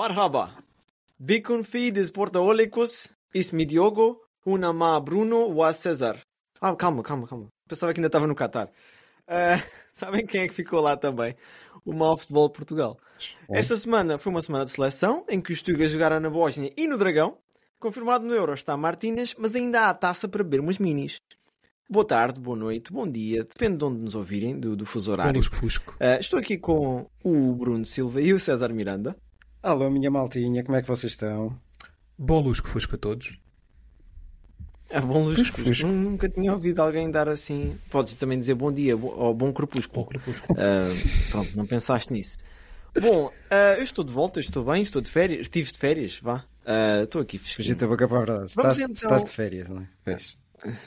[0.00, 0.56] Marhaba.
[1.18, 6.16] Bicun fi de Sportaolicus, ismi Diogo, una ma Bruno wa César.
[6.58, 7.48] Ah, calma, calma, calma.
[7.68, 8.68] Pensava que ainda estava no Qatar.
[9.28, 9.60] Uh,
[9.90, 11.36] sabem quem é que ficou lá também?
[11.84, 12.98] O Mal Futebol Portugal.
[13.50, 16.86] Esta semana foi uma semana de seleção em que os Tugas jogaram na Bósnia e
[16.86, 17.36] no Dragão.
[17.78, 21.18] Confirmado no Euro está Martínez, mas ainda há a taça para beber umas minis.
[21.90, 25.42] Boa tarde, boa noite, bom dia, depende de onde nos ouvirem, do, do fuso horário.
[25.42, 25.92] Fusco.
[26.00, 29.14] Uh, estou aqui com o Bruno Silva e o César Miranda.
[29.62, 31.54] Alô, minha maltinha, como é que vocês estão?
[32.16, 33.38] Bom Lusco Fusco a todos.
[34.88, 35.86] É bom Lusco Fusco.
[35.86, 37.78] Nunca tinha ouvido alguém dar assim.
[37.90, 40.04] Podes também dizer bom dia ou bom crepúsculo.
[40.04, 40.58] Bom crepúsculo.
[40.58, 42.38] Uh, pronto, não pensaste nisso.
[43.02, 45.42] Bom, uh, eu estou de volta, estou bem, estou de férias.
[45.42, 46.42] Estive de férias, vá.
[46.64, 47.74] Uh, estou aqui fresquinho.
[47.74, 48.46] Fugi a boca para a verdade.
[48.46, 48.94] Estás, então...
[48.94, 49.88] estás de férias, não é?
[50.02, 50.38] Fez.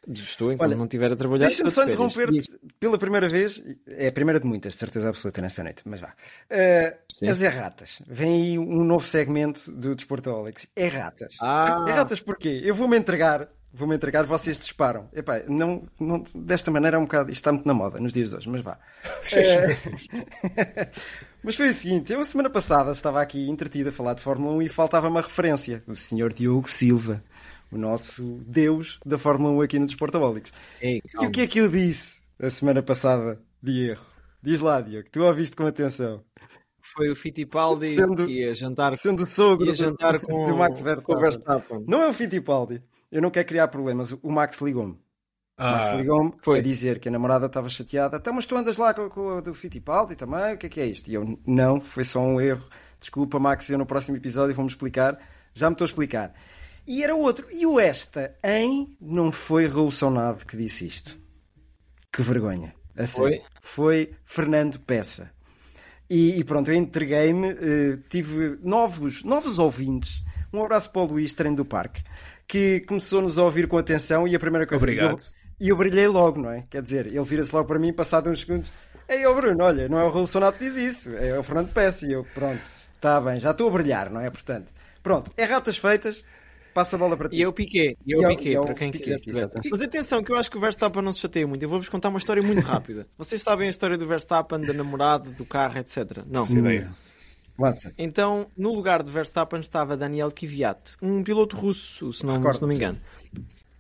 [0.08, 1.48] Estou, enquanto Olha, não estiver a trabalhar.
[1.48, 3.62] Deixa-me só interromper-te pela primeira vez.
[3.88, 5.84] É a primeira de muitas, de certeza absoluta, nesta noite.
[5.86, 6.14] Mas vá.
[6.50, 8.02] Uh, as erratas.
[8.08, 10.68] Vem aí um novo segmento do Desporto Alex.
[10.76, 11.36] Erratas.
[11.42, 11.86] Ah.
[11.88, 12.62] Erratas porquê?
[12.64, 13.50] Eu vou-me entregar.
[13.76, 15.10] Vou-me entregar, vocês disparam.
[15.12, 17.32] Epá, não, não, desta maneira é um bocado.
[17.32, 18.78] Isto está muito na moda nos dias de hoje, mas vá.
[19.34, 20.88] uh,
[21.44, 24.56] mas foi o seguinte: eu, a semana passada, estava aqui entretido a falar de Fórmula
[24.58, 25.84] 1 e faltava uma referência.
[25.88, 27.24] O senhor Diogo Silva
[27.74, 30.52] o nosso Deus da Fórmula 1 aqui no Desportabólicos.
[30.82, 34.06] Ei, e o que é que eu disse a semana passada de erro?
[34.42, 36.22] Diz lá, Diogo, tu ouviste com atenção.
[36.96, 40.82] Foi o Fittipaldi sendo, que ia jantar, sendo sogro ia jantar do, com, do Max
[40.82, 41.20] Verstappen.
[41.20, 41.86] Verstappen.
[41.88, 42.84] Não é o Fittipaldi.
[43.12, 44.12] Eu não quero criar problemas.
[44.12, 45.00] O Max ligou-me.
[45.58, 48.18] Ah, o Max ligou-me a dizer que a namorada estava chateada.
[48.18, 50.56] Então, mas tu andas lá com, com o do Fittipaldi também?
[50.56, 51.10] O que é que é isto?
[51.10, 52.66] E eu, não, foi só um erro.
[53.00, 55.20] Desculpa, Max, eu no próximo episódio vou-me explicar.
[55.54, 56.34] Já me estou a explicar.
[56.86, 57.48] E era outro.
[57.52, 61.18] E o esta em não foi Revolucionado que disse isto.
[62.12, 62.74] Que vergonha.
[62.96, 63.42] Assim, foi?
[63.62, 65.32] Foi Fernando Peça.
[66.10, 70.24] E, e pronto, eu entreguei-me, uh, tive novos, novos ouvintes.
[70.52, 72.04] Um abraço para o Luís, treino do parque,
[72.48, 75.18] que começou-nos a ouvir com atenção e a primeira coisa Obrigado.
[75.18, 75.28] que eu,
[75.60, 76.66] e eu brilhei logo, não é?
[76.70, 78.72] Quer dizer, ele vira-se logo para mim, passado uns segundos,
[79.08, 82.06] Ei, ô Bruno, olha, não é o Revolucionado que diz isso, é o Fernando Peça.
[82.06, 82.62] E eu, pronto,
[82.96, 84.30] está bem, já estou a brilhar, não é?
[84.30, 84.72] Portanto,
[85.02, 86.24] pronto, erratas feitas,
[86.74, 87.36] Passa a bola para ti.
[87.36, 89.20] E eu piquei, e eu piquei, para quem quiser
[89.70, 91.62] Mas atenção, que eu acho que o Verstappen não se chateia muito.
[91.62, 93.06] Eu vou-vos contar uma história muito rápida.
[93.18, 96.24] Vocês sabem a história do Verstappen, da namorada, do carro, etc.
[96.28, 96.46] Não.
[96.46, 96.92] Sem ideia.
[97.98, 102.68] Então, no lugar de Verstappen estava Daniel Kvyat, um piloto russo, se não, se não
[102.68, 103.00] me engano,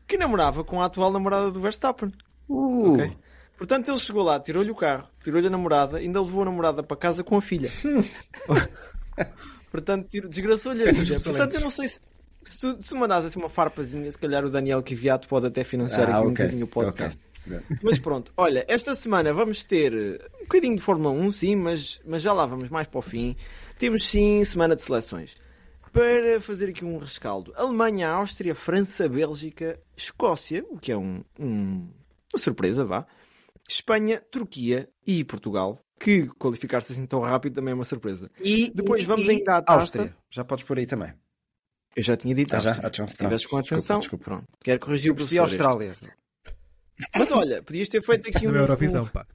[0.07, 2.09] que namorava com a atual namorada do Verstappen.
[2.47, 2.93] Uh.
[2.93, 3.17] Okay?
[3.57, 6.97] Portanto, ele chegou lá, tirou-lhe o carro, tirou-lhe a namorada, ainda levou a namorada para
[6.97, 7.71] casa com a filha.
[9.71, 11.19] Portanto, desgraçou-lhe a filha.
[11.19, 12.01] Portanto, eu não sei se
[12.45, 16.09] se tu se mandas assim uma farpazinha, se calhar o Daniel Kiviato pode até financiar
[16.09, 16.27] ah, aqui okay.
[16.27, 17.21] um bocadinho o podcast.
[17.45, 17.59] Okay.
[17.81, 21.99] Mas pronto, olha, esta semana vamos ter eh, um bocadinho de Fórmula 1, sim, mas,
[22.05, 23.35] mas já lá vamos mais para o fim.
[23.77, 25.35] Temos sim semana de seleções.
[25.91, 31.87] Para fazer aqui um rescaldo: Alemanha, Áustria, França, Bélgica, Escócia, o que é um, um,
[32.33, 33.05] uma surpresa, vá.
[33.69, 38.29] Espanha, Turquia e Portugal, que qualificar-se assim tão rápido também é uma surpresa.
[38.43, 39.79] E depois vamos e, ainda à taça.
[39.79, 41.13] Áustria, já podes por aí também.
[41.95, 42.55] Eu já tinha dito.
[42.55, 42.71] Ah, já?
[42.71, 44.23] Ah, se estivesse com atenção, desculpa, desculpa.
[44.23, 44.47] pronto.
[44.63, 45.41] Quero corrigir o professor.
[45.41, 45.95] Austrália.
[47.15, 48.55] Mas olha, podias ter feito aqui um.
[48.55, 49.25] Eurovisão, pá.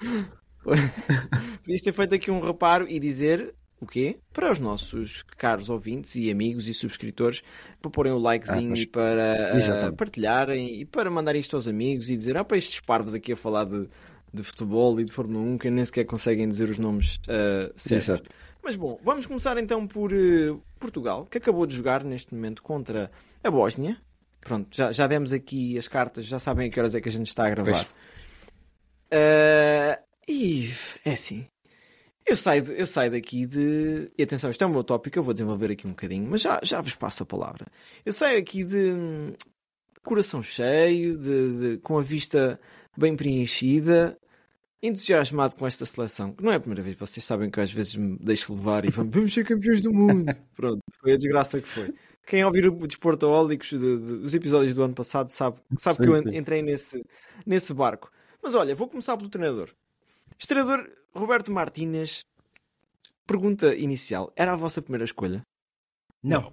[0.62, 4.18] podias ter feito aqui um reparo e dizer o quê?
[4.32, 7.42] Para os nossos caros ouvintes e amigos e subscritores,
[7.80, 8.80] para porem o likezinho ah, mas...
[8.80, 12.80] e para uh, partilharem e para mandar isto aos amigos e dizer: ah, para estes
[12.80, 13.88] parvos aqui a falar de,
[14.32, 18.08] de futebol e de Fórmula 1 que nem sequer conseguem dizer os nomes uh, certos.
[18.08, 18.30] Exato.
[18.62, 23.10] Mas bom, vamos começar então por uh, Portugal, que acabou de jogar neste momento contra
[23.42, 23.96] a Bósnia.
[24.40, 27.12] Pronto, já, já demos aqui as cartas, já sabem a que horas é que a
[27.12, 27.86] gente está a gravar.
[29.12, 30.70] Uh, e
[31.04, 31.46] é assim.
[32.26, 34.10] Eu saio, eu saio daqui de.
[34.18, 36.60] E atenção, isto é o meu tópico, eu vou desenvolver aqui um bocadinho, mas já,
[36.62, 37.66] já vos passo a palavra.
[38.04, 39.32] Eu saio aqui de hum,
[40.04, 42.60] coração cheio, de, de com a vista
[42.96, 44.18] bem preenchida,
[44.82, 47.72] entusiasmado com esta seleção, que não é a primeira vez, vocês sabem que eu às
[47.72, 50.32] vezes me deixo levar e vamos, vamos ser campeões do mundo.
[50.54, 51.94] Pronto, foi a desgraça que foi.
[52.26, 56.08] Quem ouvir o Desportaólicos, de, de, os episódios do ano passado, sabe, sabe sim, que
[56.08, 56.36] eu sim.
[56.36, 57.02] entrei nesse,
[57.46, 58.10] nesse barco.
[58.42, 59.70] Mas olha, vou começar pelo treinador.
[60.38, 62.20] Este treinador, Roberto Martínez,
[63.26, 65.42] pergunta inicial: era a vossa primeira escolha?
[66.22, 66.52] Não.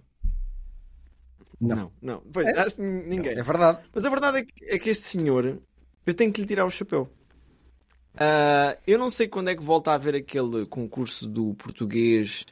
[1.60, 1.92] Não, não.
[2.02, 2.22] não.
[2.32, 2.82] Pois, é?
[2.82, 3.38] Ninguém.
[3.38, 3.86] É verdade.
[3.94, 5.62] Mas a verdade é que, é que, este senhor,
[6.06, 7.10] eu tenho que lhe tirar o chapéu.
[8.16, 12.46] Uh, eu não sei quando é que volta a haver aquele concurso do português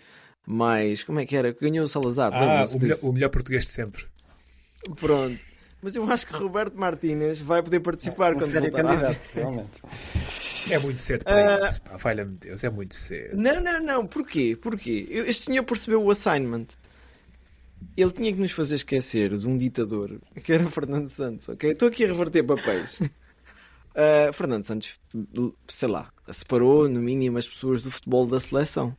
[0.46, 1.04] mais.
[1.04, 1.54] Como é que era?
[1.54, 2.32] Ganhou o Salazar.
[2.34, 4.06] Ah, o melhor, o melhor, português de sempre.
[5.00, 5.40] Pronto.
[5.82, 9.72] Mas eu acho que Roberto Martínez vai poder participar é, um quando sério candidato, realmente.
[10.70, 11.82] É muito cedo para uh, isso.
[11.98, 13.36] Falha-me Deus, é muito cedo.
[13.36, 14.08] Não, não, não.
[14.08, 14.58] Porquê?
[14.60, 15.06] Porquê?
[15.10, 16.68] Este senhor percebeu o assignment.
[17.98, 21.72] Ele tinha que nos fazer esquecer de um ditador que era Fernando Santos, ok?
[21.72, 23.02] Estou aqui a reverter papéis.
[23.96, 25.00] Uh, Fernando Santos,
[25.68, 28.96] sei lá, separou no mínimo as pessoas do futebol da seleção,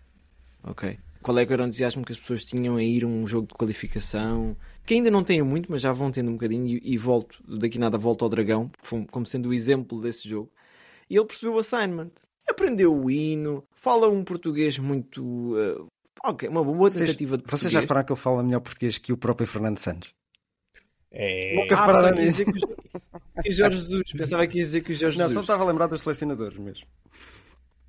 [0.62, 0.98] ok?
[1.24, 3.48] Qual é que era o entusiasmo que as pessoas tinham a ir a um jogo
[3.48, 4.54] de qualificação?
[4.84, 6.66] Que ainda não tenho muito, mas já vão tendo um bocadinho.
[6.66, 8.70] E, e volto, daqui nada, volto ao Dragão,
[9.10, 10.52] como sendo o exemplo desse jogo.
[11.08, 12.10] E ele percebeu o assignment.
[12.46, 15.24] Aprendeu o hino, fala um português muito.
[15.24, 15.86] Uh,
[16.22, 17.60] ok, uma boa tentativa vocês, de português.
[17.60, 20.14] Vocês já repararam que ele fala melhor português que o próprio Fernando Santos?
[21.10, 21.54] É...
[21.56, 22.52] Nunca ah, dizer que
[23.36, 24.12] o Jorge Jesus.
[24.12, 25.34] Pensava que ia dizer que o Jorge Não, Jesus.
[25.34, 26.86] só estava a lembrar dos selecionadores mesmo.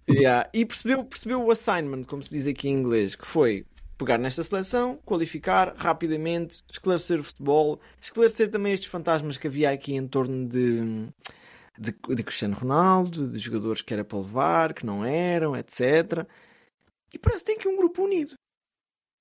[0.09, 0.49] Yeah.
[0.53, 3.65] E percebeu, percebeu o assignment, como se diz aqui em inglês, que foi
[3.97, 9.95] pegar nesta seleção, qualificar rapidamente, esclarecer o futebol, esclarecer também estes fantasmas que havia aqui
[9.95, 11.07] em torno de,
[11.79, 16.27] de, de Cristiano Ronaldo, de jogadores que era para levar, que não eram, etc.
[17.13, 18.35] E parece que tem aqui um grupo unido.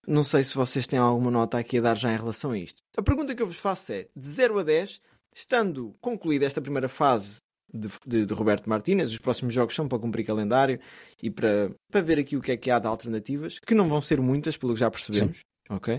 [0.06, 2.76] Não sei se vocês têm alguma nota aqui a dar já em relação a isto.
[2.96, 5.00] A pergunta que eu vos faço é: de 0 a 10,
[5.34, 7.40] estando concluída esta primeira fase
[7.72, 9.10] de, de, de, Roberto Martínez.
[9.10, 10.78] Os próximos jogos são para cumprir calendário
[11.22, 14.00] e para, para ver aqui o que é que há de alternativas, que não vão
[14.00, 15.38] ser muitas, pelo que já percebemos.
[15.38, 15.44] Sim.
[15.70, 15.98] Ok?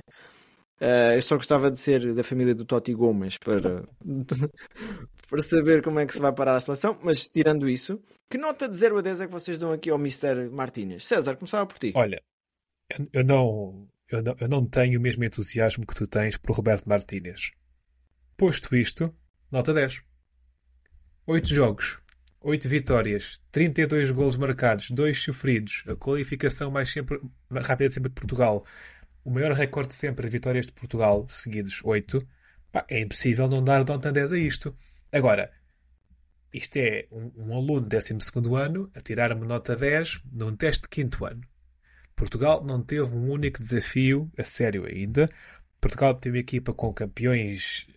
[0.80, 3.88] Uh, eu só gostava de ser da família do Totti Gomes para,
[5.30, 8.68] para saber como é que se vai parar a seleção, mas tirando isso, que nota
[8.68, 10.50] de 0 a 10 é que vocês dão aqui ao Mr.
[10.52, 11.06] Martínez?
[11.06, 11.94] César, começava por ti.
[11.96, 12.22] Olha,
[12.90, 16.54] eu, eu não, eu, não, eu não tenho o mesmo entusiasmo que tu tens por
[16.54, 17.52] Roberto Martínez.
[18.36, 19.14] Posto isto,
[19.51, 20.01] nota 10.
[21.27, 22.00] 8 jogos,
[22.42, 27.19] 8 vitórias, 32 golos marcados, 2 sofridos, a qualificação mais sempre,
[27.51, 28.63] rápida sempre de Portugal,
[29.24, 32.25] o maior recorde sempre de vitórias de Portugal, seguidos 8.
[32.71, 34.77] Pá, é impossível não dar nota 10 a isto.
[35.12, 35.51] Agora,
[36.53, 38.13] isto é um, um aluno de 12
[38.56, 41.42] ano a tirar uma nota 10 num teste de quinto ano.
[42.15, 45.27] Portugal não teve um único desafio a sério ainda.
[45.81, 47.88] Portugal tem uma equipa com campeões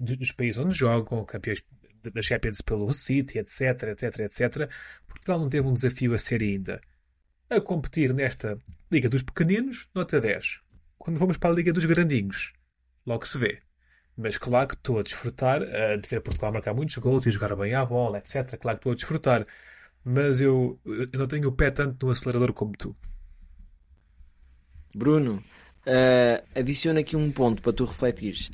[0.00, 1.62] dos países onde jogam, campeões
[2.02, 4.70] da Champions pelo City, etc, etc, etc.
[5.06, 6.80] Portugal não teve um desafio a ser ainda.
[7.48, 8.58] A competir nesta
[8.90, 10.60] Liga dos Pequeninos, nota 10.
[10.96, 12.52] Quando vamos para a Liga dos Grandinhos,
[13.06, 13.60] logo se vê.
[14.16, 17.56] Mas claro que estou a desfrutar uh, de ver Portugal marcar muitos gols e jogar
[17.56, 18.56] bem à bola, etc.
[18.58, 19.46] Claro que estou a desfrutar.
[20.04, 22.94] Mas eu, eu não tenho o pé tanto no acelerador como tu.
[24.94, 25.42] Bruno,
[25.86, 28.50] uh, adiciona aqui um ponto para tu refletires.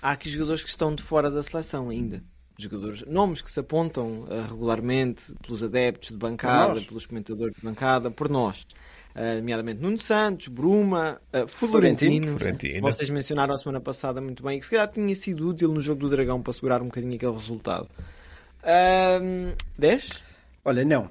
[0.00, 2.22] Há aqui jogadores que estão de fora da seleção ainda
[2.58, 8.10] jogadores, nomes que se apontam uh, regularmente pelos adeptos de bancada, pelos comentadores de bancada,
[8.10, 8.66] por nós.
[9.14, 14.58] Uh, nomeadamente Nuno Santos, Bruma, uh, Florentino, Florentino, vocês mencionaram a semana passada muito bem,
[14.58, 17.32] que se calhar tinha sido útil no jogo do Dragão para segurar um bocadinho aquele
[17.32, 17.88] resultado.
[18.62, 20.22] Uh, 10?
[20.64, 21.10] Olha, não.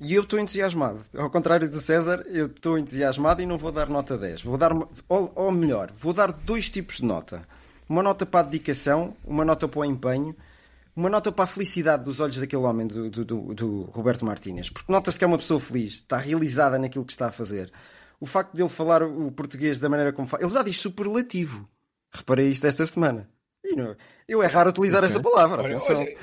[0.00, 1.00] E eu estou entusiasmado.
[1.16, 4.42] Ao contrário do César, eu estou entusiasmado e não vou dar nota 10.
[4.42, 4.72] Vou dar,
[5.08, 7.46] ou, ou melhor, vou dar dois tipos de nota.
[7.88, 10.34] Uma nota para a dedicação, uma nota para o empenho
[10.96, 14.70] uma nota para a felicidade dos olhos daquele homem, do, do, do, do Roberto Martínez,
[14.70, 17.72] porque nota-se que é uma pessoa feliz, está realizada naquilo que está a fazer.
[18.20, 21.68] O facto dele falar o português da maneira como fala, ele já diz superlativo.
[22.12, 23.28] Reparei isto esta semana.
[23.76, 23.96] Não,
[24.28, 25.16] eu é raro utilizar okay.
[25.16, 25.62] esta palavra.
[25.62, 25.98] Olha, atenção.
[25.98, 26.16] Olha,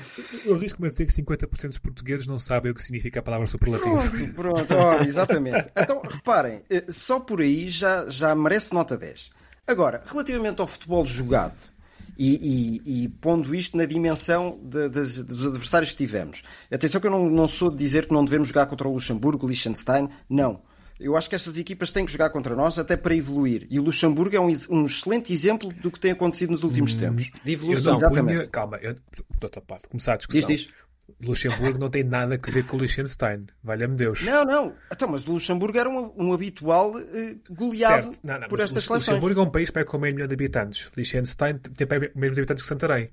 [0.44, 3.46] eu risco-me a dizer que 50% dos portugueses não sabem o que significa a palavra
[3.46, 3.96] superlativo.
[4.32, 5.70] Pronto, pronto, olha, exatamente.
[5.76, 9.30] Então, reparem, eh, só por aí já, já merece nota 10.
[9.66, 11.56] Agora, relativamente ao futebol jogado,
[12.18, 16.42] e, e, e, pondo isto na dimensão de, de, dos adversários que tivemos.
[16.70, 19.46] Atenção que eu não, não sou de dizer que não devemos jogar contra o Luxemburgo,
[19.46, 20.60] Liechtenstein, não.
[21.00, 23.66] Eu acho que estas equipas têm que jogar contra nós até para evoluir.
[23.68, 26.98] E o Luxemburgo é um, um excelente exemplo do que tem acontecido nos últimos hum,
[26.98, 27.30] tempos.
[27.44, 27.96] De evolução.
[27.96, 28.46] Exatamente.
[28.48, 29.00] Calma, eu, de
[29.42, 30.48] outra parte, começar a discussão.
[30.48, 30.70] Diz, diz.
[31.20, 34.22] Luxemburgo não tem nada a ver com o Liechtenstein, valha-me Deus.
[34.22, 37.02] Não, não, então, mas o Luxemburgo era um, um habitual uh,
[37.50, 39.08] goleado não, não, por estas seleções.
[39.08, 40.90] Luxemburgo é um país para com meio milhão de habitantes.
[40.96, 43.10] Liechtenstein tem meio de habitantes que Santarém.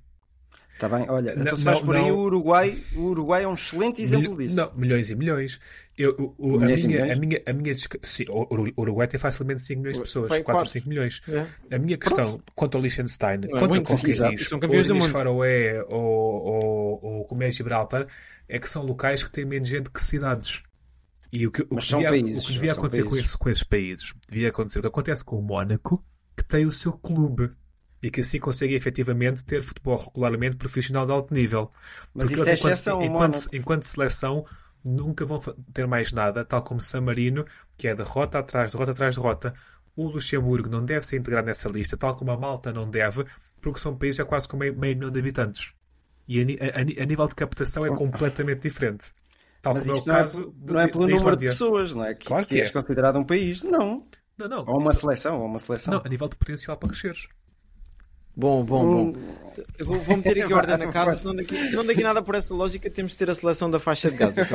[0.73, 4.01] Está bem, olha, então se vais por aí o Uruguai, o Uruguai é um excelente
[4.01, 4.55] exemplo disso.
[4.55, 5.59] Não, milhões e milhões.
[5.99, 9.97] Eu, o, a, minha, a, minha, a minha sim, o Uruguai tem facilmente 5 milhões
[9.97, 11.21] de pessoas, 4 ou 5 milhões.
[11.27, 11.75] É.
[11.75, 12.43] A minha questão Pronto.
[12.55, 15.09] quanto ao Liechtenstein, é quanto a qualquer diz, são campeões do mundo.
[15.09, 18.07] Faroé ou, ou, ou como é Gibraltar,
[18.47, 20.63] é que são locais que têm menos gente que cidades.
[21.33, 23.63] E o que, o que devia, países, o que devia acontecer com, esse, com esses
[23.63, 26.01] países devia acontecer o que acontece com o Mónaco,
[26.35, 27.51] que tem o seu clube
[28.01, 31.69] e que assim consegue efetivamente ter futebol regularmente profissional de alto nível.
[32.13, 34.45] Mas Porque isso eles, é exceção, enquanto, enquanto, seleção
[34.85, 35.41] nunca vão
[35.73, 37.45] ter mais nada, tal como San Marino,
[37.77, 39.53] que é derrota atrás derrota atrás derrota.
[39.95, 43.25] O Luxemburgo não deve ser integrado nessa lista, tal como a Malta não deve,
[43.61, 45.73] porque são países já quase com meio, meio milhão de habitantes.
[46.27, 49.11] E a, a, a, nível de captação é completamente diferente.
[49.61, 52.05] Tal Mas como é o caso não é, não é pelo número de pessoas, não
[52.05, 52.13] é?
[52.13, 52.63] Que, claro que, que é.
[52.63, 53.63] és considerado um país.
[53.63, 54.05] Não.
[54.37, 54.65] Não, não.
[54.67, 55.95] Ou uma seleção, ou uma seleção.
[55.95, 57.27] Não, a nível de potencial para cresceres.
[58.39, 59.19] Bom, bom, bom.
[59.81, 62.89] vou, vou meter aqui ordem na casa, senão daqui, senão daqui nada por essa lógica
[62.89, 64.47] temos de ter a seleção da faixa de Gaza.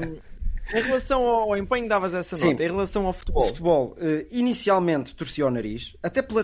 [0.00, 0.18] um,
[0.76, 2.50] em relação ao empenho, davas essa Sim.
[2.50, 2.64] nota.
[2.64, 3.44] Em relação ao futebol.
[3.44, 6.42] O futebol, uh, inicialmente torcia o nariz, até pela,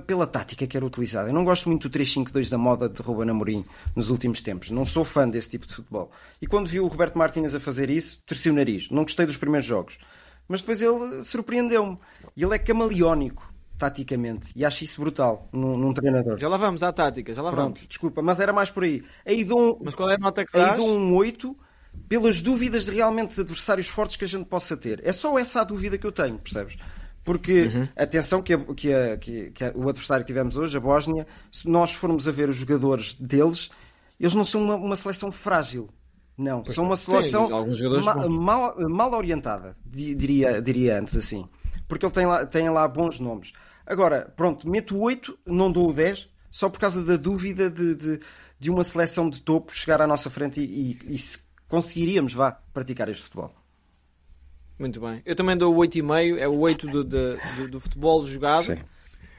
[0.00, 1.30] pela tática que era utilizada.
[1.30, 3.64] Eu não gosto muito do 3-5-2 da moda de Ruben Amorim
[3.96, 4.70] nos últimos tempos.
[4.70, 6.10] Não sou fã desse tipo de futebol.
[6.38, 8.90] E quando vi o Roberto Martínez a fazer isso, torci o nariz.
[8.90, 9.96] Não gostei dos primeiros jogos.
[10.46, 11.96] Mas depois ele surpreendeu-me.
[12.36, 14.52] E ele é camaleónico taticamente.
[14.54, 16.38] E acho isso brutal num, num, treinador.
[16.38, 17.88] Já lá vamos à tática, já lá Pronto, vamos.
[17.88, 19.02] Desculpa, mas era mais por aí.
[19.26, 20.56] Aí dou um, mas qual é a nota que?
[20.56, 21.56] Aí dou um 8
[22.08, 25.00] pelas dúvidas de realmente de adversários fortes que a gente possa ter.
[25.04, 26.76] É só essa a dúvida que eu tenho, percebes?
[27.24, 27.88] Porque, uhum.
[27.96, 31.26] atenção, que, a, que, a, que, que a, o adversário que tivemos hoje, a Bósnia,
[31.50, 33.70] se nós formos a ver os jogadores deles,
[34.18, 35.88] eles não são uma, uma seleção frágil.
[36.36, 37.48] Não, pois são uma seleção
[38.02, 41.46] ma, mal, mal orientada, diria, diria antes assim.
[41.88, 43.52] Porque ele tem lá, tem lá bons nomes.
[43.86, 48.20] Agora, pronto, meto 8, não dou o 10, só por causa da dúvida de, de,
[48.58, 52.52] de uma seleção de topo chegar à nossa frente e, e, e se conseguiríamos, vá,
[52.52, 53.54] praticar este futebol.
[54.78, 55.22] Muito bem.
[55.24, 58.64] Eu também dou o 8,5, é o 8 do, do, do, do futebol jogado.
[58.64, 58.78] Sim.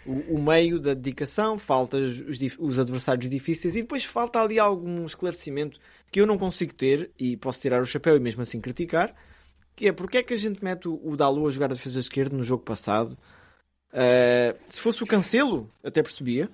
[0.06, 2.22] O, o, meio da dedicação, falta os,
[2.60, 5.80] os, adversários difíceis e depois falta ali algum esclarecimento
[6.12, 9.16] que eu não consigo ter e posso tirar o chapéu e mesmo assim criticar,
[9.76, 12.00] que é porque é que a gente mete o, o Dalu a jogar a defesa
[12.00, 13.18] esquerda no jogo passado
[13.94, 16.50] Uh, se fosse o Cancelo, até percebia.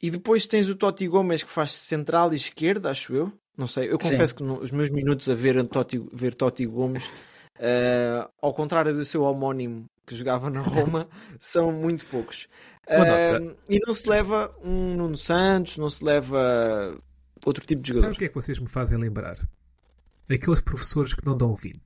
[0.00, 3.32] E depois tens o Totti Gomes que faz central e esquerda, acho eu.
[3.56, 4.36] Não sei, eu confesso Sim.
[4.36, 9.04] que no, os meus minutos a ver Totti, ver Totti Gomes, uh, ao contrário do
[9.04, 11.08] seu homónimo que jogava na Roma,
[11.40, 12.48] são muito poucos.
[12.86, 16.96] Uh, e não se leva um Nuno Santos, não se leva
[17.44, 18.06] outro tipo de jogador.
[18.06, 19.36] Sabe o que é que vocês me fazem lembrar?
[20.30, 21.80] Aqueles professores que não dão 20.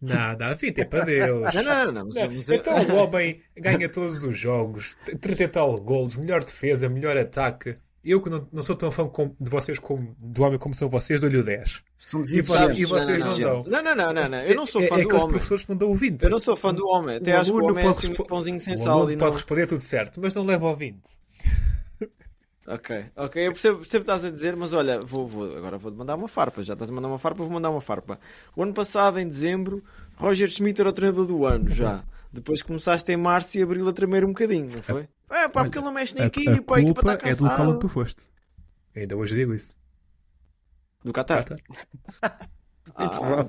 [0.00, 1.52] Nada, a fita é para Deus.
[1.54, 2.04] Não, não, não.
[2.06, 2.54] não.
[2.54, 7.74] Então o homem ganha todos os jogos, 30 tal golos, melhor defesa, melhor ataque.
[8.02, 11.20] Eu que não, não sou tão fã de vocês como do homem como são vocês,
[11.20, 11.82] dou-lhe o 10.
[11.98, 13.64] Somos e, vocês, e vocês não, não, dão.
[13.66, 14.38] Não, não, não, não, não.
[14.38, 15.28] Eu não sou fã é, é do homem.
[15.28, 16.22] professores que não dão o 20.
[16.22, 17.16] Eu não sou fã do homem.
[17.16, 19.04] Até o acho que o homem é assim muito pãozinho sem sal.
[19.04, 20.98] O pode responder tudo certo, mas não leva ao 20.
[22.72, 25.76] Ok, ok, eu percebo, percebo o que estás a dizer, mas olha, vou, vou, agora
[25.76, 26.62] vou-te mandar uma farpa.
[26.62, 28.20] Já estás a mandar uma farpa, vou mandar uma farpa.
[28.54, 29.82] O ano passado, em dezembro,
[30.16, 32.04] Roger Schmidt era o treinador do ano, já.
[32.32, 35.08] Depois começaste em março e abril a tremer um bocadinho, não foi?
[35.28, 37.68] É pá, porque ele não mexe na equipa, a, a, equipa está é do local
[37.70, 38.22] onde tu foste.
[38.94, 39.76] Ainda hoje digo isso.
[41.04, 41.44] Do Qatar?
[41.44, 41.58] Qatar.
[42.94, 43.46] ah,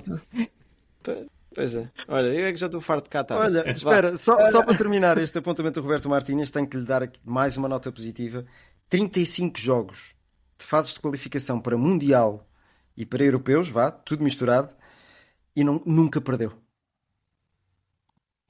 [1.54, 1.90] Pois é.
[2.08, 3.38] Olha, eu é que já estou farto de Qatar.
[3.38, 7.02] Olha, espera, só, só para terminar este apontamento do Roberto Martínez, tenho que lhe dar
[7.02, 8.44] aqui mais uma nota positiva.
[8.92, 10.14] 35 jogos
[10.58, 12.46] de fases de qualificação para Mundial
[12.94, 14.68] e para Europeus, vá, tudo misturado,
[15.56, 16.52] e não, nunca perdeu.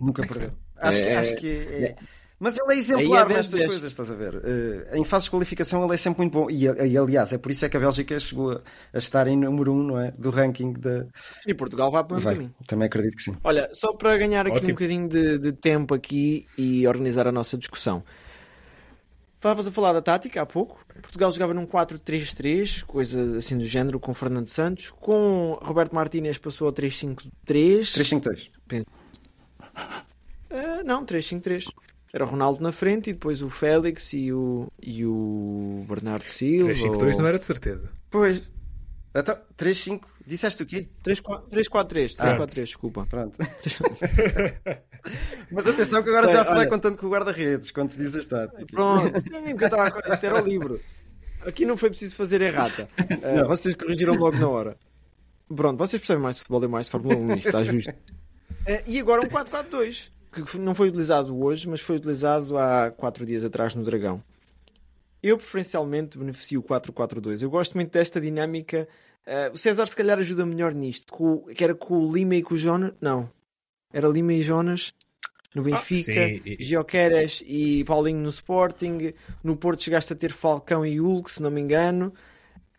[0.01, 0.51] Nunca perdeu.
[0.75, 1.97] Acho, é, acho que é, é,
[2.41, 4.35] Mas ele é exemplar é nestas coisas, estás a ver?
[4.35, 6.51] Uh, em fases de qualificação ele é sempre muito bom.
[6.51, 8.61] E, e, aliás, é por isso é que a Bélgica chegou a,
[8.93, 10.11] a estar em número 1 um, não é?
[10.11, 11.07] do ranking da.
[11.47, 12.53] E Portugal vai para o caminho.
[12.67, 13.37] Também acredito que sim.
[13.45, 14.71] Olha, só para ganhar aqui Ótimo.
[14.71, 18.03] um bocadinho de, de tempo aqui e organizar a nossa discussão.
[19.43, 20.87] Estavas a falar da tática há pouco.
[21.03, 24.91] Portugal jogava num 4-3-3, coisa assim do género, com Fernando Santos.
[24.91, 27.27] Com Roberto Martínez passou a 3-5-3.
[27.45, 28.51] 3-5-3.
[28.69, 28.87] Penso.
[30.49, 31.73] Uh, não, 3-5-3.
[32.13, 36.73] Era o Ronaldo na frente e depois o Félix e o, e o Bernardo Silva.
[36.73, 37.19] 3-5-2 ou...
[37.19, 37.91] não era de certeza.
[38.13, 38.41] Pois.
[39.13, 40.03] Então, 3-5.
[40.27, 40.89] Disseste o quê?
[41.05, 42.17] 3-4-3.
[42.17, 43.07] 3-4-3, desculpa.
[43.07, 43.37] Pronto.
[45.51, 48.21] Mas atenção que agora já se vai contando com o guarda-redes quando se diz a
[48.21, 48.65] estática.
[48.67, 49.11] Pronto.
[49.13, 50.81] Porque eu estava Isto era o livro.
[51.45, 52.89] Aqui não foi preciso fazer errata.
[53.23, 54.77] Uh, vocês corrigiram logo na hora.
[55.55, 57.91] Pronto, vocês percebem mais de futebol e mais de Fórmula 1, isto está justo.
[57.91, 63.25] Uh, e agora um 4-4-2, que não foi utilizado hoje, mas foi utilizado há 4
[63.25, 64.23] dias atrás no Dragão.
[65.23, 67.43] Eu preferencialmente beneficio o 4-4-2.
[67.43, 68.89] Eu gosto muito desta dinâmica.
[69.27, 71.13] Uh, o César se calhar ajuda melhor nisto.
[71.13, 72.93] Com, que era com o Lima e com o Jonas.
[73.01, 73.31] Não.
[73.93, 74.93] Era Lima e Jonas
[75.55, 79.13] no Benfica, ah, Gioqueres e Paulinho no Sporting.
[79.43, 82.13] No Porto chegaste a ter Falcão e Hulk, se não me engano.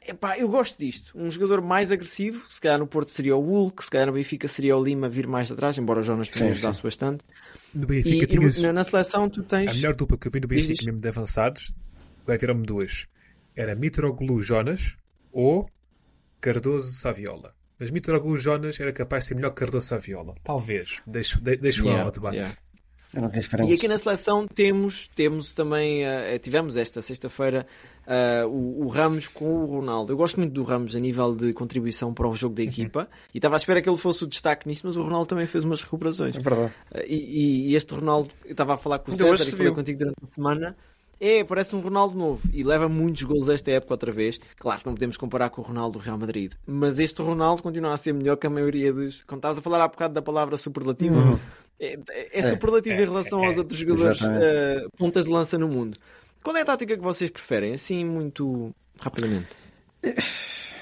[0.05, 1.13] epá, eu gosto disto.
[1.15, 4.47] Um jogador mais agressivo, se calhar no Porto seria o Hulk, se calhar no Benfica
[4.47, 7.23] seria o Lima vir mais atrás, embora o Jonas também ajudasse bastante.
[7.73, 8.59] No Benfica e, tinhas...
[8.59, 9.71] na, na, seleção tu tens.
[9.71, 11.73] A melhor dupla que eu vi no Benfica mesmo de avançados,
[12.25, 13.05] vai viram-me duas.
[13.55, 14.95] Era Mitroglou Jonas
[15.31, 15.69] ou
[16.43, 17.53] Cardoso Saviola.
[17.79, 20.35] Mas Mitroglou Jonas era capaz de ser melhor que Cardoso Saviola.
[20.43, 21.01] Talvez.
[21.07, 22.35] Deixo, de, deixo yeah, ao debate.
[22.35, 22.53] Yeah.
[23.69, 27.65] E aqui na seleção temos, temos também, uh, tivemos esta sexta-feira
[28.07, 30.11] uh, o, o, Ramos com o Ronaldo.
[30.11, 32.69] Eu gosto muito do Ramos a nível de contribuição para o jogo da uhum.
[32.69, 33.07] equipa uhum.
[33.33, 35.63] e estava à espera que ele fosse o destaque nisto, mas o Ronaldo também fez
[35.63, 36.35] umas recuperações.
[36.35, 36.73] É verdade.
[36.91, 39.99] Uh, e, e, este Ronaldo, eu estava a falar com o César e falei contigo
[39.99, 40.75] durante a semana.
[41.25, 44.41] É, parece um Ronaldo novo e leva muitos gols esta época outra vez.
[44.57, 47.93] Claro que não podemos comparar com o Ronaldo do Real Madrid, mas este Ronaldo continua
[47.93, 49.23] a ser melhor que a maioria dos.
[49.23, 51.39] Quando estás a falar há bocado da palavra superlativo, uhum.
[51.79, 55.69] É, é, é superlativo é, em relação aos outros jogadores uh, pontas de lança no
[55.69, 55.97] mundo.
[56.43, 57.73] Qual é a tática que vocês preferem?
[57.73, 59.55] Assim, muito rapidamente.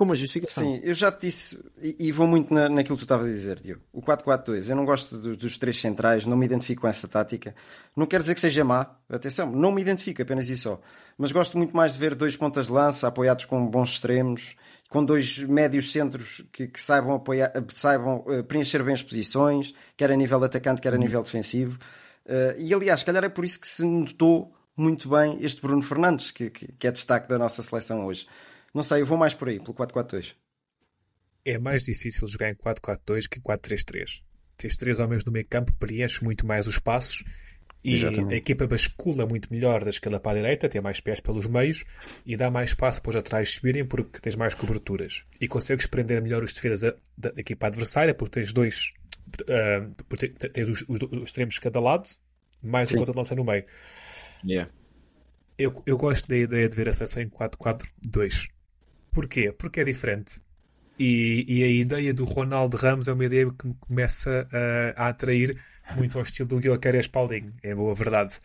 [0.00, 0.64] Como a justificação.
[0.64, 3.28] Sim, eu já te disse, e, e vou muito na, naquilo que tu estavas a
[3.28, 3.82] dizer, Diogo.
[3.92, 7.54] O 4-4-2, eu não gosto do, dos três centrais, não me identifico com essa tática.
[7.94, 10.80] Não quer dizer que seja má, atenção, não me identifico, apenas isso só.
[11.18, 14.56] Mas gosto muito mais de ver dois pontas de lança apoiados com bons extremos
[14.88, 20.10] com dois médios centros que, que saibam, apoiar, saibam uh, preencher bem as posições, quer
[20.10, 21.02] a nível atacante, quer a uhum.
[21.02, 21.78] nível defensivo.
[22.24, 25.82] Uh, e aliás, se calhar é por isso que se notou muito bem este Bruno
[25.82, 28.26] Fernandes, que, que, que é destaque da nossa seleção hoje.
[28.74, 30.34] Não sei, eu vou mais por aí, pelo 4-4-2.
[31.44, 34.22] É mais difícil jogar em 4-4-2 que em 4-3-3.
[34.56, 37.24] Tens três homens no meio campo, preenches muito mais os passos
[37.82, 38.34] e Exatamente.
[38.34, 41.84] a equipa bascula muito melhor da esquerda para a direita, tem mais pés pelos meios
[42.26, 45.24] e dá mais espaço para os atrás subirem porque tens mais coberturas.
[45.40, 48.92] E consegues prender melhor os defesas da, da equipa adversária porque tens dois,
[49.42, 52.08] uh, porque tens os, os, os, extremos de cada lado,
[52.62, 52.96] mais Sim.
[52.96, 53.64] o ponta de lança no meio.
[54.44, 54.70] Yeah.
[55.56, 58.48] Eu, eu gosto da ideia de ver a seleção em 4-4-2.
[59.12, 59.52] Porquê?
[59.52, 60.40] Porque é diferente.
[60.98, 65.08] E, e, a ideia do Ronaldo Ramos é uma ideia que me começa a, a
[65.08, 65.56] atrair
[65.96, 68.38] muito ao estilo do Guilherme Spalding, é boa verdade.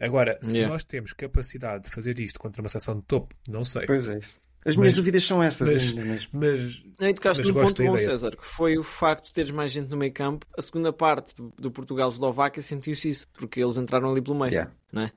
[0.00, 0.72] Agora, se yeah.
[0.72, 3.86] nós temos capacidade de fazer isto contra uma seleção de topo, não sei.
[3.86, 4.18] Pois é.
[4.66, 6.30] As minhas mas, dúvidas são essas mas, ainda mesmo.
[6.32, 9.88] Mas, não, tocaste no ponto bom, César, que foi o facto de teres mais gente
[9.88, 10.46] no meio campo.
[10.56, 14.50] A segunda parte do, do Portugal-Eslováquia sentiu-se isso, porque eles entraram ali pelo meio.
[14.50, 14.72] Yeah.
[14.92, 15.12] Não é?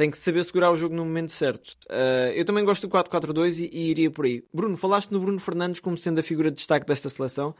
[0.00, 1.72] Tem que saber segurar o jogo no momento certo.
[1.84, 4.42] Uh, eu também gosto do 4-4-2 e, e, iria por aí.
[4.50, 7.54] Bruno, falaste no Bruno Fernandes como sendo a figura de destaque desta seleção.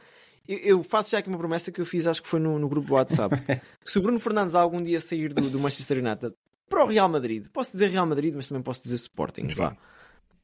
[0.47, 2.67] Eu, eu, faço já aqui uma promessa que eu fiz, acho que foi no, no
[2.67, 3.35] grupo do WhatsApp.
[3.85, 6.33] Se o Bruno Fernandes algum dia sair do, do, Manchester United
[6.67, 9.47] para o Real Madrid, posso dizer Real Madrid, mas também posso dizer Sporting.
[9.49, 9.77] Vá.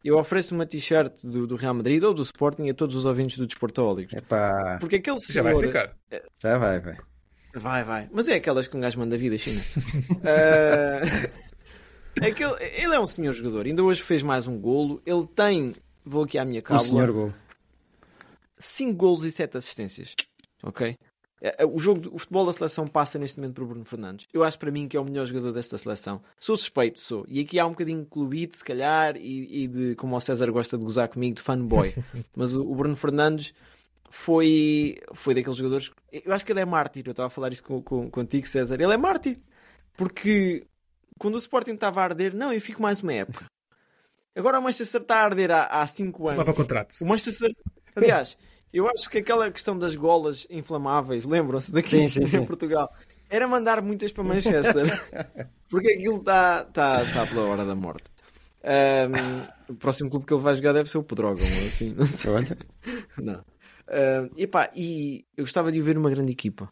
[0.06, 3.40] Eu ofereço uma t-shirt do, do, Real Madrid ou do Sporting a todos os ouvintes
[3.40, 4.14] do Desportólicos.
[4.14, 4.78] Epá.
[4.80, 5.34] Porque aquele senhor...
[5.34, 5.96] Já vai ficar.
[6.44, 6.98] Já vai, vai.
[7.56, 8.10] Vai, vai.
[8.12, 9.60] Mas é aquelas que um gajo manda vida, China.
[10.12, 11.38] uh...
[12.22, 12.56] Aquele...
[12.62, 13.66] Ele é um senhor jogador.
[13.66, 15.02] Ainda hoje fez mais um golo.
[15.06, 15.74] Ele tem...
[16.06, 16.86] Vou aqui à minha cábula.
[16.86, 17.34] Um senhor golo.
[18.60, 20.16] 5 golos e 7 assistências.
[20.64, 20.98] Ok?
[21.40, 24.28] É, é, o jogo, o futebol da seleção passa neste momento para o Bruno Fernandes.
[24.34, 26.22] Eu acho para mim que é o melhor jogador desta seleção.
[26.40, 27.26] Sou suspeito, sou.
[27.28, 30.50] E aqui há um bocadinho de clubite, se calhar, e, e, de, como o César
[30.52, 31.94] gosta de gozar comigo, de fanboy.
[32.36, 33.54] Mas o, o, Bruno Fernandes
[34.10, 35.92] foi, foi daqueles jogadores.
[36.12, 37.04] Eu acho que ele é mártir.
[37.06, 38.76] Eu estava a falar isso com, com, contigo, César.
[38.82, 39.40] Ele é mártir.
[39.96, 40.66] Porque
[41.18, 43.46] quando o Sporting estava a arder, não, eu fico mais uma época.
[44.36, 46.56] Agora o Manchester está a arder há 5 anos.
[46.56, 46.96] contrato.
[47.02, 47.50] O Manchester.
[47.96, 48.38] Aliás.
[48.74, 52.38] Eu acho que aquela questão das golas inflamáveis, lembram-se daqui sim, sim, sim.
[52.38, 52.94] em Portugal,
[53.30, 54.86] era mandar muitas para Manchester,
[55.70, 58.10] porque aquilo está tá, tá pela hora da morte.
[58.64, 62.34] Um, o próximo clube que ele vai jogar deve ser o Pedrógão, assim, não sei.
[63.18, 63.40] Não.
[63.88, 66.70] Uh, epá, e eu gostava de o ver numa grande equipa,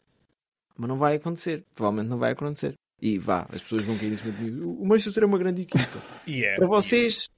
[0.78, 1.66] mas não vai acontecer.
[1.74, 2.76] Provavelmente não vai acontecer.
[3.02, 4.62] E vá, as pessoas vão cair em cima de mim.
[4.64, 6.02] O Manchester é uma grande equipa.
[6.28, 6.58] Yeah.
[6.60, 7.30] Para vocês,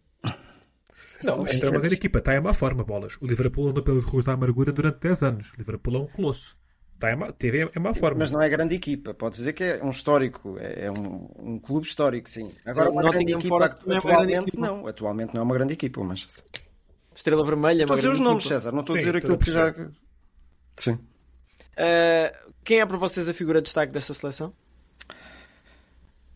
[1.23, 3.17] não, isto é uma grande equipa, está em má forma, bolas.
[3.21, 5.51] O Liverpool andou pelos ruas da amargura durante 10 anos.
[5.51, 6.57] O Liverpool é um colosso.
[6.93, 8.19] Está em má, teve em má sim, forma.
[8.19, 11.59] Mas não é grande equipa, pode dizer que é um histórico, é, é um, um
[11.59, 12.47] clube histórico, sim.
[12.65, 14.87] Agora, uma grande equipa, atualmente, não.
[14.87, 16.27] Atualmente não é uma grande equipa, mas.
[17.13, 19.37] Estrela Vermelha, é estou a dizer os nomes, César, não estou sim, a dizer aquilo
[19.37, 19.73] que já.
[20.75, 20.93] Sim.
[20.93, 24.53] Uh, quem é para vocês a figura de destaque desta seleção?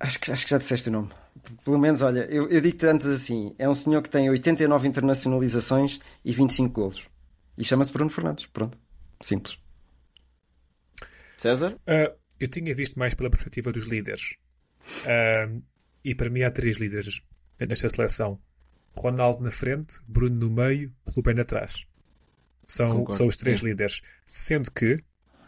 [0.01, 1.09] Acho que, acho que já disseste o nome.
[1.63, 5.99] Pelo menos, olha, eu, eu digo-te antes assim: é um senhor que tem 89 internacionalizações
[6.25, 7.07] e 25 golos.
[7.55, 8.47] E chama-se Bruno Fernandes.
[8.47, 8.75] Pronto.
[9.21, 9.59] Simples.
[11.37, 11.73] César?
[11.73, 14.37] Uh, eu tinha visto mais pela perspectiva dos líderes.
[15.05, 15.61] Uh,
[16.03, 17.21] e para mim há três líderes
[17.59, 18.39] nesta seleção:
[18.95, 21.85] Ronaldo na frente, Bruno no meio, Rubén atrás.
[22.67, 23.65] São, são os três é.
[23.65, 24.01] líderes.
[24.25, 24.97] Sendo que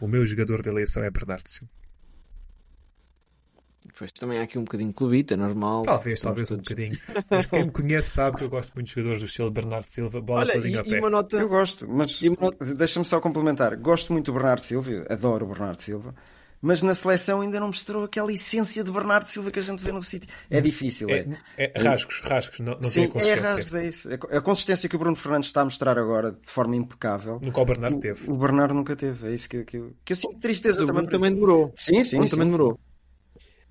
[0.00, 1.73] o meu jogador de eleição é Bernardo Silva.
[3.96, 5.82] Pois também há aqui um bocadinho de clubita, normal.
[5.82, 6.98] Talvez, talvez um bocadinho.
[7.30, 10.20] Mas quem me conhece sabe que eu gosto muito de jogadores do estilo Bernardo Silva,
[10.20, 10.98] bola Olha, e, a pé.
[10.98, 11.36] Uma nota...
[11.36, 12.74] Eu gosto, mas nota...
[12.74, 13.76] deixa-me só complementar.
[13.76, 16.14] Gosto muito do Bernardo Silva, adoro o Bernardo Silva
[16.64, 19.92] mas na seleção ainda não mostrou aquela essência de Bernardo Silva que a gente vê
[19.92, 20.26] no City.
[20.48, 21.26] É difícil, é.
[21.58, 24.08] É, é rasgos, rasgos, não, não Sim, tem é rasgos, é isso.
[24.10, 27.38] É a consistência que o Bruno Fernandes está a mostrar agora de forma impecável.
[27.44, 28.30] Nunca o Bernardo teve.
[28.30, 30.82] O Bernardo nunca teve, é isso que, que, eu, que eu sinto tristeza.
[30.82, 31.70] O também, também demorou.
[31.76, 32.22] Sim, sim.
[32.22, 32.30] sim.
[32.30, 32.80] também demorou.